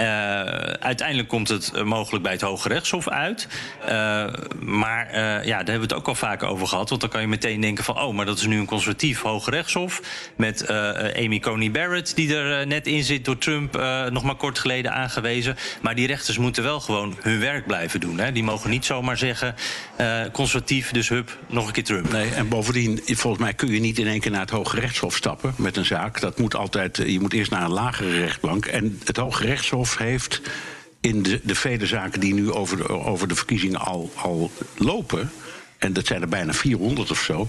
uiteindelijk 0.81 1.29
komt 1.29 1.49
het 1.49 1.73
uh, 1.75 1.83
mogelijk 1.83 2.23
bij 2.23 2.33
het 2.33 2.41
Hoge 2.41 2.69
Rechtshof 2.69 3.09
uit. 3.09 3.49
Uh, 3.83 3.89
maar 4.61 5.09
ja, 5.17 5.41
daar 5.43 5.57
hebben 5.57 5.75
we 5.75 5.81
het 5.81 5.93
ook 5.93 6.09
al 6.09 6.15
vaak 6.15 6.43
over 6.43 6.67
gehad. 6.67 6.89
Want 6.89 7.01
dan 7.01 7.11
kan 7.11 7.21
je 7.21 7.27
meteen 7.27 7.61
denken 7.61 7.85
van... 7.85 8.01
oh, 8.01 8.15
maar 8.15 8.27
dat 8.27 8.39
is 8.39 8.47
nu 8.47 8.59
een 8.59 8.67
conservatief 8.67 9.21
Hoge 9.21 9.51
Rechtshof... 9.51 10.03
met 10.37 10.69
Amy 11.17 11.39
Coney 11.39 11.71
Barrett, 11.71 12.17
die 12.17 12.37
er 12.37 12.67
net 12.67 12.87
in 12.87 13.05
zit... 13.05 13.25
door 13.25 13.39
Trump 13.39 13.77
nog 14.11 14.23
maar 14.23 14.35
kort 14.35 14.59
geleden 14.59 14.93
aangewezen. 14.93 15.57
Maar 15.83 15.95
die 15.95 16.07
rechters 16.07 16.39
moeten 16.39 16.63
wel 16.63 16.81
gewoon 16.81 17.17
hun 17.21 17.41
werk 17.41 17.67
blijven 17.67 18.01
doen. 18.01 18.19
Hè. 18.19 18.33
Die 18.33 18.45
mogen 18.45 18.71
niet 18.71 18.85
zomaar 18.85 19.17
zeggen... 19.17 19.55
conservatief, 20.33 20.91
dus 20.91 21.09
hup, 21.09 21.37
nog 21.47 21.67
een 21.67 21.73
keer 21.73 21.85
Trump. 21.85 22.13
Nee, 22.13 22.31
en 22.31 22.49
bovendien, 22.49 23.01
volgens 23.05 23.43
mij 23.43 23.55
kun 23.55 23.73
je 23.73 23.81
niet 23.81 23.99
in 23.99 24.07
één 24.07 24.21
keer 24.21 24.31
naar 24.31 24.41
het 24.41 24.51
Hoge 24.51 24.81
Rechtshof 24.81 25.15
stappen... 25.15 25.55
met 25.57 25.77
een 25.77 25.87
zaak. 25.87 26.21
Dat 26.21 26.39
moet 26.39 26.55
altijd, 26.55 26.97
je 26.97 27.21
moet 27.21 27.33
eerst 27.33 27.51
naar 27.51 27.63
een 27.63 27.73
lagere 27.73 28.19
rechtbank. 28.19 28.67
En 28.67 29.01
het 29.05 29.17
Hoge 29.17 29.47
Rechtshof 29.47 29.79
heeft 29.99 30.41
in 31.01 31.23
de, 31.23 31.41
de 31.43 31.55
vele 31.55 31.87
zaken 31.87 32.21
die 32.21 32.35
nu 32.35 32.53
over 32.53 32.77
de, 32.77 32.89
over 32.89 33.29
de 33.29 33.35
verkiezingen 33.35 33.81
al, 33.81 34.13
al 34.15 34.51
lopen, 34.77 35.31
en 35.79 35.93
dat 35.93 36.07
zijn 36.07 36.23
er 36.23 36.29
bijna 36.29 36.53
400 36.53 37.11
of 37.11 37.21
zo. 37.21 37.49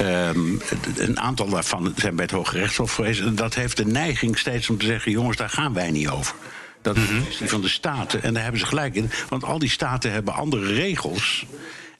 Um, 0.00 0.60
een 0.96 1.20
aantal 1.20 1.48
daarvan 1.48 1.92
zijn 1.96 2.14
bij 2.14 2.24
het 2.24 2.34
Hoge 2.34 2.58
Rechtshof 2.58 2.94
geweest. 2.94 3.20
En 3.20 3.34
dat 3.34 3.54
heeft 3.54 3.76
de 3.76 3.86
neiging 3.86 4.38
steeds 4.38 4.70
om 4.70 4.78
te 4.78 4.86
zeggen: 4.86 5.12
jongens, 5.12 5.36
daar 5.36 5.50
gaan 5.50 5.72
wij 5.72 5.90
niet 5.90 6.08
over. 6.08 6.34
Dat 6.82 6.96
is 6.96 7.08
een 7.08 7.22
kwestie 7.22 7.48
van 7.48 7.60
de 7.60 7.68
staten. 7.68 8.22
En 8.22 8.34
daar 8.34 8.42
hebben 8.42 8.60
ze 8.60 8.66
gelijk 8.66 8.94
in. 8.94 9.10
Want 9.28 9.44
al 9.44 9.58
die 9.58 9.70
staten 9.70 10.12
hebben 10.12 10.34
andere 10.34 10.72
regels. 10.72 11.46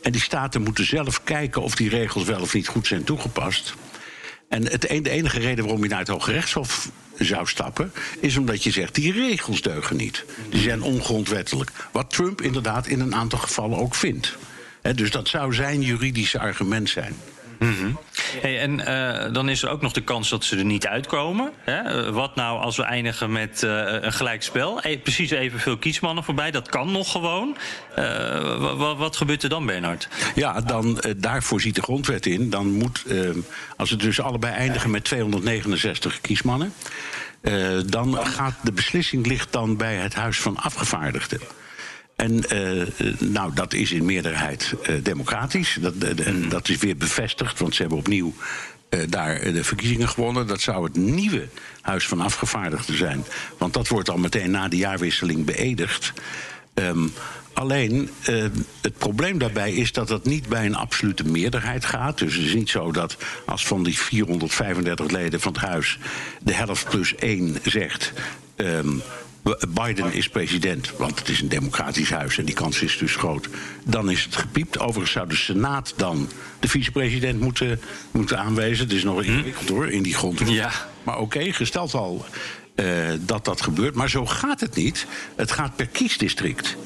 En 0.00 0.12
die 0.12 0.20
staten 0.20 0.62
moeten 0.62 0.87
zelf 0.87 1.22
kijken 1.24 1.62
of 1.62 1.74
die 1.74 1.88
regels 1.88 2.24
wel 2.24 2.40
of 2.40 2.54
niet 2.54 2.68
goed 2.68 2.87
zijn 2.87 3.04
toegepast. 3.04 3.74
En 4.50 4.70
het, 4.70 4.80
de 4.80 5.10
enige 5.10 5.38
reden 5.38 5.64
waarom 5.64 5.82
je 5.82 5.88
naar 5.88 5.98
het 5.98 6.08
Hoge 6.08 6.32
Rechtshof 6.32 6.90
zou 7.18 7.46
stappen, 7.46 7.92
is 8.20 8.36
omdat 8.36 8.62
je 8.62 8.70
zegt 8.70 8.94
die 8.94 9.12
regels 9.12 9.62
deugen 9.62 9.96
niet. 9.96 10.24
Die 10.48 10.60
zijn 10.60 10.82
ongrondwettelijk. 10.82 11.70
Wat 11.92 12.10
Trump 12.10 12.42
inderdaad 12.42 12.86
in 12.86 13.00
een 13.00 13.14
aantal 13.14 13.38
gevallen 13.38 13.78
ook 13.78 13.94
vindt. 13.94 14.36
dus 14.94 15.10
dat 15.10 15.28
zou 15.28 15.54
zijn 15.54 15.82
juridische 15.82 16.38
argument 16.38 16.88
zijn. 16.88 17.16
-hmm. 17.61 17.99
hey, 18.40 18.61
en 18.61 18.81
uh, 18.81 19.33
dan 19.33 19.49
is 19.49 19.62
er 19.62 19.68
ook 19.68 19.81
nog 19.81 19.92
de 19.92 20.01
kans 20.01 20.29
dat 20.29 20.44
ze 20.44 20.57
er 20.57 20.64
niet 20.64 20.87
uitkomen. 20.87 21.53
Hè? 21.59 22.12
Wat 22.12 22.35
nou 22.35 22.61
als 22.61 22.77
we 22.77 22.83
eindigen 22.83 23.33
met 23.33 23.62
uh, 23.62 23.70
een 24.01 24.12
gelijkspel? 24.12 24.81
E 24.83 24.99
precies 24.99 25.31
evenveel 25.31 25.77
kiesmannen 25.77 26.25
voorbij, 26.25 26.51
dat 26.51 26.68
kan 26.68 26.92
nog 26.92 27.11
gewoon. 27.11 27.57
Wat 28.96 29.16
gebeurt 29.16 29.42
er 29.42 29.49
dan, 29.49 29.66
Bernard? 29.66 30.09
Ja, 30.35 30.61
dan, 30.61 31.03
daarvoor 31.16 31.61
ziet 31.61 31.75
de 31.75 31.83
grondwet 31.83 32.27
in. 32.27 32.51
Dan 32.51 32.73
moet, 32.73 33.05
als 33.77 33.90
we 33.90 33.96
dus 33.96 34.20
allebei 34.20 34.55
eindigen 34.55 34.90
met 34.90 35.05
269 35.05 36.20
kiesmannen... 36.20 36.73
dan 37.87 38.27
gaat 38.27 38.55
de 38.62 38.73
beslissing 38.73 39.27
ligt 39.27 39.53
dan 39.53 39.77
bij 39.77 39.94
het 39.94 40.14
Huis 40.14 40.40
van 40.40 40.57
Afgevaardigden. 40.57 41.40
En 42.20 42.44
uh, 42.52 42.87
nou, 43.18 43.54
dat 43.54 43.74
is 43.74 43.92
in 43.92 44.04
meerderheid 44.04 44.74
uh, 44.83 44.96
democratisch. 45.02 45.78
Dat, 45.80 45.94
en 46.24 46.48
dat 46.48 46.68
is 46.68 46.76
weer 46.76 46.96
bevestigd, 46.96 47.59
want 47.59 47.74
ze 47.74 47.80
hebben 47.80 47.98
opnieuw 47.98 48.35
uh, 48.90 49.00
daar 49.09 49.52
de 49.52 49.64
verkiezingen 49.64 50.09
gewonnen. 50.09 50.46
Dat 50.46 50.61
zou 50.61 50.85
het 50.85 50.96
nieuwe 50.96 51.48
Huis 51.80 52.06
van 52.06 52.20
Afgevaardigden 52.20 52.96
zijn. 52.96 53.24
Want 53.59 53.74
dat 53.74 53.88
wordt 53.88 54.11
al 54.11 54.18
meteen 54.18 54.50
na 54.50 54.68
de 54.68 54.76
jaarwisseling 54.76 55.44
beëdigd. 55.44 56.12
Um, 56.74 57.12
Alleen 57.52 58.11
uh, 58.28 58.44
het 58.80 58.98
probleem 58.98 59.38
daarbij 59.38 59.72
is 59.72 59.92
dat 59.92 60.09
het 60.09 60.24
niet 60.24 60.48
bij 60.48 60.66
een 60.66 60.76
absolute 60.76 61.24
meerderheid 61.24 61.85
gaat. 61.85 62.18
Dus 62.18 62.35
het 62.35 62.44
is 62.44 62.54
niet 62.54 62.70
zo 62.70 62.92
dat 62.92 63.16
als 63.46 63.66
van 63.66 63.83
die 63.83 63.98
435 63.98 65.11
leden 65.11 65.40
van 65.40 65.52
het 65.52 65.61
huis 65.61 65.98
de 66.42 66.52
helft 66.52 66.88
plus 66.88 67.14
één 67.14 67.56
zegt. 67.62 68.12
Um, 68.56 69.02
Biden 69.68 70.12
is 70.12 70.29
president, 70.29 70.96
want 70.96 71.18
het 71.18 71.29
is 71.29 71.40
een 71.40 71.48
democratisch 71.48 72.11
huis 72.11 72.38
en 72.38 72.44
die 72.44 72.55
kans 72.55 72.83
is 72.83 72.98
dus 72.98 73.16
groot. 73.16 73.48
Dan 73.85 74.11
is 74.11 74.24
het 74.24 74.37
gepiept. 74.37 74.79
Overigens 74.79 75.11
zou 75.11 75.29
de 75.29 75.37
Senaat 75.37 75.94
dan 75.96 76.29
de 76.61 76.68
vicepresident 76.68 77.40
moeten, 77.40 77.81
moeten 78.11 78.38
aanwijzen. 78.38 78.85
Het 78.85 78.94
is 78.94 79.05
nog 79.05 79.22
ingewikkeld 79.22 79.68
hoor, 79.68 79.90
in 79.90 80.03
die 80.03 80.14
grond. 80.14 80.40
Ja. 80.48 80.70
Maar 81.03 81.18
oké, 81.18 81.38
okay, 81.38 81.53
gesteld 81.53 81.94
al 81.94 82.24
uh, 82.74 82.87
dat 83.20 83.44
dat 83.44 83.61
gebeurt. 83.61 83.94
Maar 83.94 84.11
zo 84.11 84.26
gaat 84.26 84.61
het 84.61 84.74
niet. 84.74 85.07
Het 85.37 85.53
gaat 85.53 85.76
per 85.76 85.87
kiesdistrict. 85.87 86.76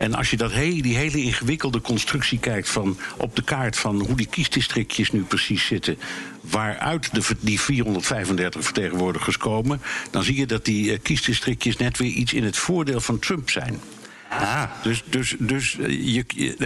En 0.00 0.14
als 0.14 0.30
je 0.30 0.36
dat 0.36 0.52
he 0.52 0.80
die 0.80 0.96
hele 0.96 1.22
ingewikkelde 1.22 1.80
constructie 1.80 2.38
kijkt 2.38 2.68
van 2.68 2.98
op 3.16 3.36
de 3.36 3.42
kaart 3.42 3.76
van 3.76 4.00
hoe 4.00 4.16
die 4.16 4.26
kiesdistrictjes 4.26 5.10
nu 5.10 5.22
precies 5.22 5.66
zitten, 5.66 5.98
waaruit 6.40 7.14
de, 7.14 7.36
die 7.40 7.60
435 7.60 8.64
vertegenwoordigers 8.64 9.36
komen, 9.36 9.80
dan 10.10 10.22
zie 10.22 10.36
je 10.36 10.46
dat 10.46 10.64
die 10.64 10.92
uh, 10.92 10.98
kiesdistrictjes 11.02 11.76
net 11.76 11.98
weer 11.98 12.10
iets 12.10 12.32
in 12.32 12.44
het 12.44 12.56
voordeel 12.56 13.00
van 13.00 13.18
Trump 13.18 13.50
zijn. 13.50 13.80
Ah. 14.28 14.62
Dus, 14.82 15.02
dus, 15.06 15.36
dus 15.38 15.76
je, 15.88 16.24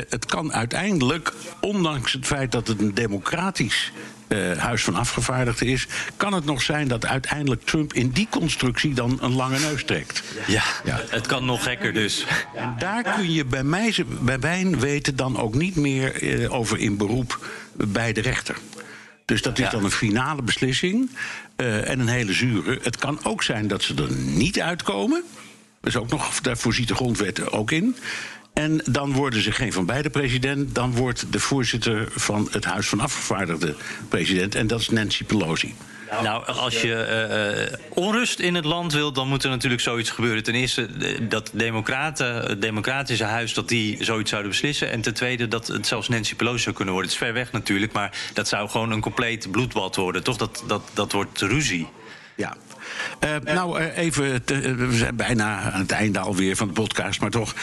het 0.09 0.27
kan 0.27 0.53
uiteindelijk, 0.53 1.33
ondanks 1.61 2.12
het 2.12 2.27
feit 2.27 2.53
dat 2.53 2.68
het 2.68 2.81
een 2.81 2.94
democratisch 2.94 3.92
uh, 4.28 4.58
Huis 4.58 4.84
van 4.84 4.94
Afgevaardigden 4.94 5.66
is, 5.66 5.87
kan 6.16 6.32
het 6.32 6.44
nog 6.44 6.62
zijn 6.62 6.88
dat 6.88 7.06
uiteindelijk 7.06 7.62
Trump 7.62 7.92
in 7.92 8.10
die 8.10 8.26
constructie 8.30 8.94
dan 8.94 9.18
een 9.20 9.34
lange 9.34 9.58
neus 9.58 9.84
trekt. 9.84 10.22
Ja, 10.46 10.62
ja. 10.84 11.00
het 11.08 11.26
kan 11.26 11.44
nog 11.44 11.62
gekker 11.62 11.92
dus. 11.92 12.26
En 12.54 12.74
daar 12.78 13.02
kun 13.14 13.32
je 13.32 13.44
bij, 13.44 13.64
mij, 13.64 13.94
bij 14.20 14.38
mijn 14.38 14.80
weten 14.80 15.16
dan 15.16 15.38
ook 15.38 15.54
niet 15.54 15.76
meer 15.76 16.22
uh, 16.22 16.52
over 16.52 16.78
in 16.78 16.96
beroep 16.96 17.46
bij 17.72 18.12
de 18.12 18.20
rechter. 18.20 18.56
Dus 19.24 19.42
dat 19.42 19.58
is 19.58 19.64
ja. 19.64 19.70
dan 19.70 19.84
een 19.84 19.90
finale 19.90 20.42
beslissing 20.42 21.10
uh, 21.56 21.88
en 21.88 22.00
een 22.00 22.08
hele 22.08 22.32
zure. 22.32 22.78
Het 22.82 22.96
kan 22.96 23.18
ook 23.22 23.42
zijn 23.42 23.68
dat 23.68 23.82
ze 23.82 23.94
er 23.94 24.12
niet 24.12 24.60
uitkomen. 24.60 25.22
Dat 25.80 25.90
is 25.90 25.96
ook 25.96 26.10
nog, 26.10 26.40
daarvoor 26.40 26.74
ziet 26.74 26.88
de 26.88 26.94
grondwet 26.94 27.50
ook 27.50 27.70
in. 27.70 27.96
En 28.54 28.80
dan 28.84 29.12
worden 29.12 29.42
ze 29.42 29.52
geen 29.52 29.72
van 29.72 29.86
beide 29.86 30.10
president. 30.10 30.74
Dan 30.74 30.94
wordt 30.94 31.32
de 31.32 31.40
voorzitter 31.40 32.08
van 32.10 32.48
het 32.50 32.64
Huis 32.64 32.88
van 32.88 33.00
Afgevaardigden 33.00 33.76
president. 34.08 34.54
En 34.54 34.66
dat 34.66 34.80
is 34.80 34.88
Nancy 34.88 35.24
Pelosi. 35.24 35.74
Nou, 36.22 36.46
als 36.46 36.80
je 36.80 37.68
uh, 37.70 37.78
onrust 37.88 38.38
in 38.38 38.54
het 38.54 38.64
land 38.64 38.92
wilt, 38.92 39.14
dan 39.14 39.28
moet 39.28 39.44
er 39.44 39.50
natuurlijk 39.50 39.82
zoiets 39.82 40.10
gebeuren. 40.10 40.42
Ten 40.42 40.54
eerste 40.54 40.88
dat 41.28 41.50
democraten, 41.52 42.34
het 42.34 42.62
democratische 42.62 43.24
huis, 43.24 43.54
dat 43.54 43.68
die 43.68 44.04
zoiets 44.04 44.30
zouden 44.30 44.50
beslissen. 44.50 44.90
En 44.90 45.00
ten 45.00 45.14
tweede 45.14 45.48
dat 45.48 45.66
het 45.66 45.86
zelfs 45.86 46.08
Nancy 46.08 46.34
Pelosi 46.34 46.62
zou 46.62 46.74
kunnen 46.74 46.94
worden. 46.94 47.12
Het 47.12 47.20
is 47.20 47.26
ver 47.26 47.36
weg 47.36 47.52
natuurlijk, 47.52 47.92
maar 47.92 48.18
dat 48.32 48.48
zou 48.48 48.68
gewoon 48.68 48.90
een 48.90 49.00
compleet 49.00 49.50
bloedbad 49.50 49.96
worden. 49.96 50.22
Toch, 50.22 50.36
dat, 50.36 50.64
dat, 50.66 50.82
dat 50.92 51.12
wordt 51.12 51.40
ruzie. 51.40 51.88
Ja, 52.37 52.57
uh, 53.25 53.55
nou, 53.55 53.81
uh, 53.81 53.99
even, 53.99 54.44
te, 54.44 54.75
we 54.75 54.97
zijn 54.97 55.16
bijna 55.16 55.73
aan 55.73 55.81
het 55.81 55.90
einde 55.90 56.18
alweer 56.18 56.57
van 56.57 56.66
de 56.66 56.73
podcast, 56.73 57.20
maar 57.20 57.31
toch 57.31 57.55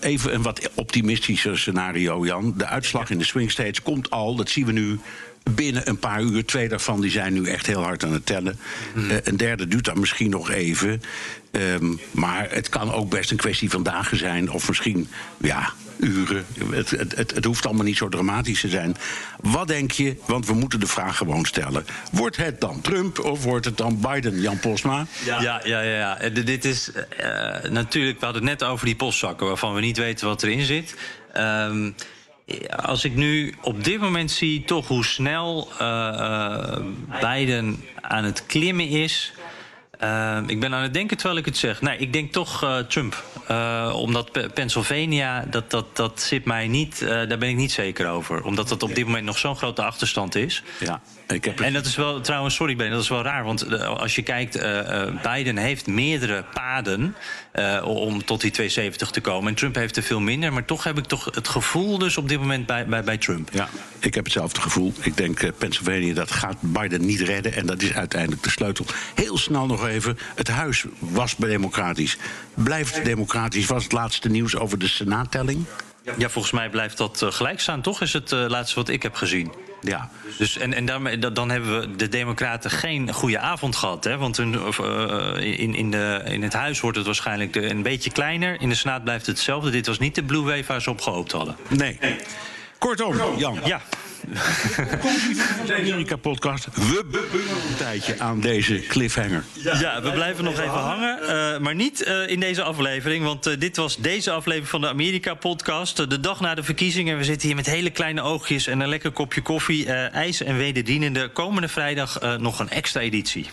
even 0.00 0.34
een 0.34 0.42
wat 0.42 0.70
optimistischer 0.74 1.58
scenario, 1.58 2.26
Jan. 2.26 2.54
De 2.56 2.66
uitslag 2.66 3.10
in 3.10 3.18
de 3.18 3.24
swing 3.24 3.50
states 3.50 3.82
komt 3.82 4.10
al, 4.10 4.34
dat 4.34 4.50
zien 4.50 4.66
we 4.66 4.72
nu 4.72 5.00
binnen 5.50 5.88
een 5.88 5.98
paar 5.98 6.22
uur. 6.22 6.44
Twee 6.44 6.68
daarvan 6.68 7.00
die 7.00 7.10
zijn 7.10 7.32
nu 7.32 7.48
echt 7.48 7.66
heel 7.66 7.82
hard 7.82 8.04
aan 8.04 8.12
het 8.12 8.26
tellen. 8.26 8.58
Mm. 8.94 9.10
Uh, 9.10 9.16
een 9.22 9.36
derde 9.36 9.68
duurt 9.68 9.84
dan 9.84 10.00
misschien 10.00 10.30
nog 10.30 10.50
even. 10.50 11.02
Um, 11.50 12.00
maar 12.10 12.50
het 12.50 12.68
kan 12.68 12.92
ook 12.92 13.10
best 13.10 13.30
een 13.30 13.36
kwestie 13.36 13.70
van 13.70 13.82
dagen 13.82 14.16
zijn. 14.16 14.50
Of 14.50 14.68
misschien, 14.68 15.08
ja, 15.40 15.72
uren. 15.98 16.46
Het, 16.70 16.90
het, 16.90 17.16
het, 17.16 17.34
het, 17.34 17.44
hoeft 17.44 17.66
allemaal 17.66 17.84
niet 17.84 17.96
zo 17.96 18.08
dramatisch 18.08 18.60
te 18.60 18.68
zijn. 18.68 18.96
Wat 19.40 19.68
denk 19.68 19.90
je? 19.90 20.16
Want 20.26 20.46
we 20.46 20.52
moeten 20.52 20.80
de 20.80 20.86
vraag 20.86 21.16
gewoon 21.16 21.44
stellen. 21.44 21.86
Wordt 22.12 22.36
het 22.36 22.60
dan 22.60 22.80
Trump 22.80 23.18
of 23.18 23.42
wordt 23.44 23.64
het 23.64 23.76
dan 23.76 24.00
Biden, 24.00 24.40
Jan 24.40 24.58
Posma? 24.58 25.06
Ja, 25.24 25.42
ja, 25.42 25.60
ja. 25.64 25.80
ja, 25.80 26.18
ja. 26.20 26.28
Dit 26.28 26.64
is 26.64 26.90
uh, 27.20 27.70
natuurlijk, 27.70 28.18
we 28.18 28.24
hadden 28.24 28.46
het 28.46 28.60
net 28.60 28.68
over 28.68 28.86
die 28.86 28.96
postzakken... 28.96 29.46
waarvan 29.46 29.74
we 29.74 29.80
niet 29.80 29.96
weten 29.96 30.26
wat 30.26 30.42
erin 30.42 30.64
zit. 30.64 30.94
Um, 31.36 31.94
als 32.76 33.04
ik 33.04 33.14
nu 33.14 33.54
op 33.62 33.84
dit 33.84 34.00
moment 34.00 34.30
zie 34.30 34.64
toch 34.64 34.88
hoe 34.88 35.04
snel 35.04 35.68
uh, 35.72 35.78
uh, 35.80 36.76
Biden 37.20 37.84
aan 38.00 38.24
het 38.24 38.46
klimmen 38.46 38.88
is... 38.88 39.32
Uh, 40.02 40.38
ik 40.46 40.60
ben 40.60 40.74
aan 40.74 40.82
het 40.82 40.94
denken 40.94 41.16
terwijl 41.16 41.38
ik 41.38 41.44
het 41.44 41.56
zeg. 41.56 41.80
Nee, 41.80 41.98
ik 41.98 42.12
denk 42.12 42.32
toch 42.32 42.64
uh, 42.64 42.78
Trump. 42.78 43.24
Omdat 43.92 44.54
Pennsylvania, 44.54 45.44
dat, 45.50 45.70
dat, 45.70 45.96
dat 45.96 46.20
zit 46.20 46.44
mij 46.44 46.68
niet, 46.68 47.00
daar 47.00 47.38
ben 47.38 47.48
ik 47.48 47.56
niet 47.56 47.72
zeker 47.72 48.08
over. 48.08 48.42
Omdat 48.42 48.68
dat 48.68 48.82
op 48.82 48.94
dit 48.94 49.04
moment 49.04 49.24
nog 49.24 49.38
zo'n 49.38 49.56
grote 49.56 49.82
achterstand 49.82 50.34
is. 50.34 50.62
Ja. 50.78 51.00
Ik 51.28 51.44
heb. 51.44 51.60
En 51.60 51.72
dat 51.72 51.86
is 51.86 51.96
wel, 51.96 52.20
trouwens, 52.20 52.54
sorry 52.54 52.76
Ben, 52.76 52.90
dat 52.90 53.02
is 53.02 53.08
wel 53.08 53.22
raar. 53.22 53.44
Want 53.44 53.78
als 53.80 54.14
je 54.14 54.22
kijkt, 54.22 54.52
Biden 55.22 55.56
heeft 55.56 55.86
meerdere 55.86 56.44
paden 56.54 57.16
om 57.84 58.24
tot 58.24 58.40
die 58.40 58.50
270 58.50 59.10
te 59.10 59.20
komen. 59.20 59.48
En 59.48 59.54
Trump 59.54 59.74
heeft 59.74 59.96
er 59.96 60.02
veel 60.02 60.20
minder. 60.20 60.52
Maar 60.52 60.64
toch 60.64 60.84
heb 60.84 60.98
ik 60.98 61.04
toch 61.04 61.24
het 61.34 61.48
gevoel 61.48 61.98
dus 61.98 62.16
op 62.16 62.28
dit 62.28 62.38
moment 62.38 62.66
bij, 62.66 62.86
bij, 62.86 63.04
bij 63.04 63.18
Trump. 63.18 63.48
Ja, 63.52 63.68
ik 63.98 64.14
heb 64.14 64.24
hetzelfde 64.24 64.60
gevoel. 64.60 64.92
Ik 65.00 65.16
denk 65.16 65.58
Pennsylvania, 65.58 66.14
dat 66.14 66.30
gaat 66.30 66.56
Biden 66.60 67.06
niet 67.06 67.20
redden. 67.20 67.52
En 67.52 67.66
dat 67.66 67.82
is 67.82 67.92
uiteindelijk 67.92 68.42
de 68.42 68.50
sleutel. 68.50 68.84
Heel 69.14 69.38
snel 69.38 69.66
nog 69.66 69.86
even. 69.86 70.18
Het 70.34 70.48
huis 70.48 70.84
was 70.98 71.36
democratisch. 71.36 72.16
Blijft 72.54 73.04
democratisch, 73.04 73.66
was 73.66 73.82
het 73.82 73.92
laatste 73.92 74.28
nieuws 74.28 74.56
over 74.56 74.78
de 74.78 74.88
senaattelling? 74.88 75.64
Ja, 76.18 76.28
volgens 76.28 76.52
mij 76.52 76.70
blijft 76.70 76.96
dat 76.96 77.24
gelijk 77.28 77.60
staan. 77.60 77.80
Toch 77.80 78.00
is 78.00 78.12
het 78.12 78.32
uh, 78.32 78.44
laatste 78.48 78.74
wat 78.74 78.88
ik 78.88 79.02
heb 79.02 79.14
gezien. 79.14 79.52
Ja. 79.82 80.08
Dus, 80.38 80.58
en 80.58 80.74
en 80.74 80.86
daarmee, 80.86 81.18
dan 81.18 81.50
hebben 81.50 81.80
we 81.80 81.96
de 81.96 82.08
Democraten 82.08 82.70
geen 82.70 83.12
goede 83.12 83.38
avond 83.38 83.76
gehad. 83.76 84.04
Hè? 84.04 84.16
Want 84.16 84.36
hun, 84.36 84.54
uh, 84.80 85.58
in, 85.58 85.74
in, 85.74 85.90
de, 85.90 86.22
in 86.24 86.42
het 86.42 86.52
huis 86.52 86.80
wordt 86.80 86.96
het 86.96 87.06
waarschijnlijk 87.06 87.56
een 87.56 87.82
beetje 87.82 88.10
kleiner. 88.10 88.60
In 88.60 88.68
de 88.68 88.74
Senaat 88.74 89.04
blijft 89.04 89.26
het 89.26 89.36
hetzelfde. 89.36 89.70
Dit 89.70 89.86
was 89.86 89.98
niet 89.98 90.14
de 90.14 90.22
blue 90.22 90.42
wave 90.42 90.64
waar 90.66 90.82
ze 90.82 90.90
op 90.90 91.00
gehoopt 91.00 91.32
hadden. 91.32 91.56
Nee. 91.68 91.98
Kortom, 92.78 93.16
Jan. 93.36 93.58
Ja. 93.64 93.80
De 95.66 95.74
Amerika-podcast. 95.78 96.68
We 96.74 97.04
een 97.70 97.76
tijdje 97.76 98.20
aan 98.20 98.40
deze 98.40 98.80
cliffhanger. 98.88 99.44
Ja, 99.54 100.02
we 100.02 100.12
blijven 100.12 100.44
nog 100.44 100.58
even 100.58 100.70
hangen. 100.70 101.18
Uh, 101.22 101.58
maar 101.58 101.74
niet 101.74 102.06
uh, 102.06 102.28
in 102.28 102.40
deze 102.40 102.62
aflevering. 102.62 103.24
Want 103.24 103.46
uh, 103.46 103.54
dit 103.58 103.76
was 103.76 103.96
deze 103.96 104.30
aflevering 104.30 104.68
van 104.68 104.80
de 104.80 104.88
Amerika-podcast. 104.88 105.96
de 106.10 106.20
dag 106.20 106.40
na 106.40 106.54
de 106.54 106.62
verkiezingen. 106.62 107.18
We 107.18 107.24
zitten 107.24 107.46
hier 107.46 107.56
met 107.56 107.66
hele 107.66 107.90
kleine 107.90 108.22
oogjes 108.22 108.66
en 108.66 108.80
een 108.80 108.88
lekker 108.88 109.10
kopje 109.10 109.42
koffie. 109.42 109.86
ijs 110.10 110.42
en 110.42 110.56
wederdienende. 110.56 111.28
Komende 111.28 111.68
vrijdag 111.68 112.38
nog 112.38 112.58
een 112.58 112.70
extra 112.70 113.00
editie. 113.00 113.46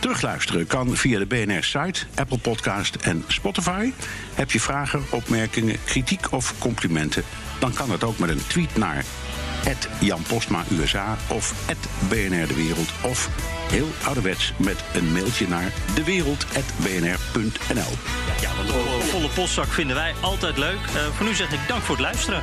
Terugluisteren 0.00 0.66
kan 0.66 0.96
via 0.96 1.18
de 1.18 1.26
BNR-site, 1.26 2.00
Apple 2.14 2.38
Podcast 2.38 2.94
en 2.94 3.24
Spotify. 3.26 3.92
Heb 4.34 4.50
je 4.50 4.60
vragen, 4.60 5.04
opmerkingen, 5.10 5.76
kritiek 5.84 6.32
of 6.32 6.54
complimenten? 6.58 7.22
Dan 7.58 7.72
kan 7.72 7.90
het 7.90 8.04
ook 8.04 8.18
met 8.18 8.30
een 8.30 8.46
tweet 8.46 8.76
naar 8.76 9.04
Jan 10.00 10.22
Postma 10.22 10.64
USA 10.70 11.16
of 11.28 11.54
BNR 12.08 12.46
De 12.46 12.54
Wereld. 12.54 12.88
Of 13.00 13.28
heel 13.70 13.88
ouderwets 14.04 14.52
met 14.56 14.84
een 14.94 15.12
mailtje 15.12 15.48
naar 15.48 15.72
dewereld.bnr.nl. 15.94 17.92
Ja, 18.40 18.54
want 18.56 18.68
een 18.68 19.02
volle 19.02 19.28
postzak 19.28 19.72
vinden 19.72 19.96
wij 19.96 20.14
altijd 20.20 20.56
leuk. 20.56 20.78
Uh, 20.94 21.06
voor 21.16 21.26
nu 21.26 21.34
zeg 21.34 21.52
ik 21.52 21.60
dank 21.68 21.82
voor 21.82 21.96
het 21.96 22.04
luisteren. 22.04 22.42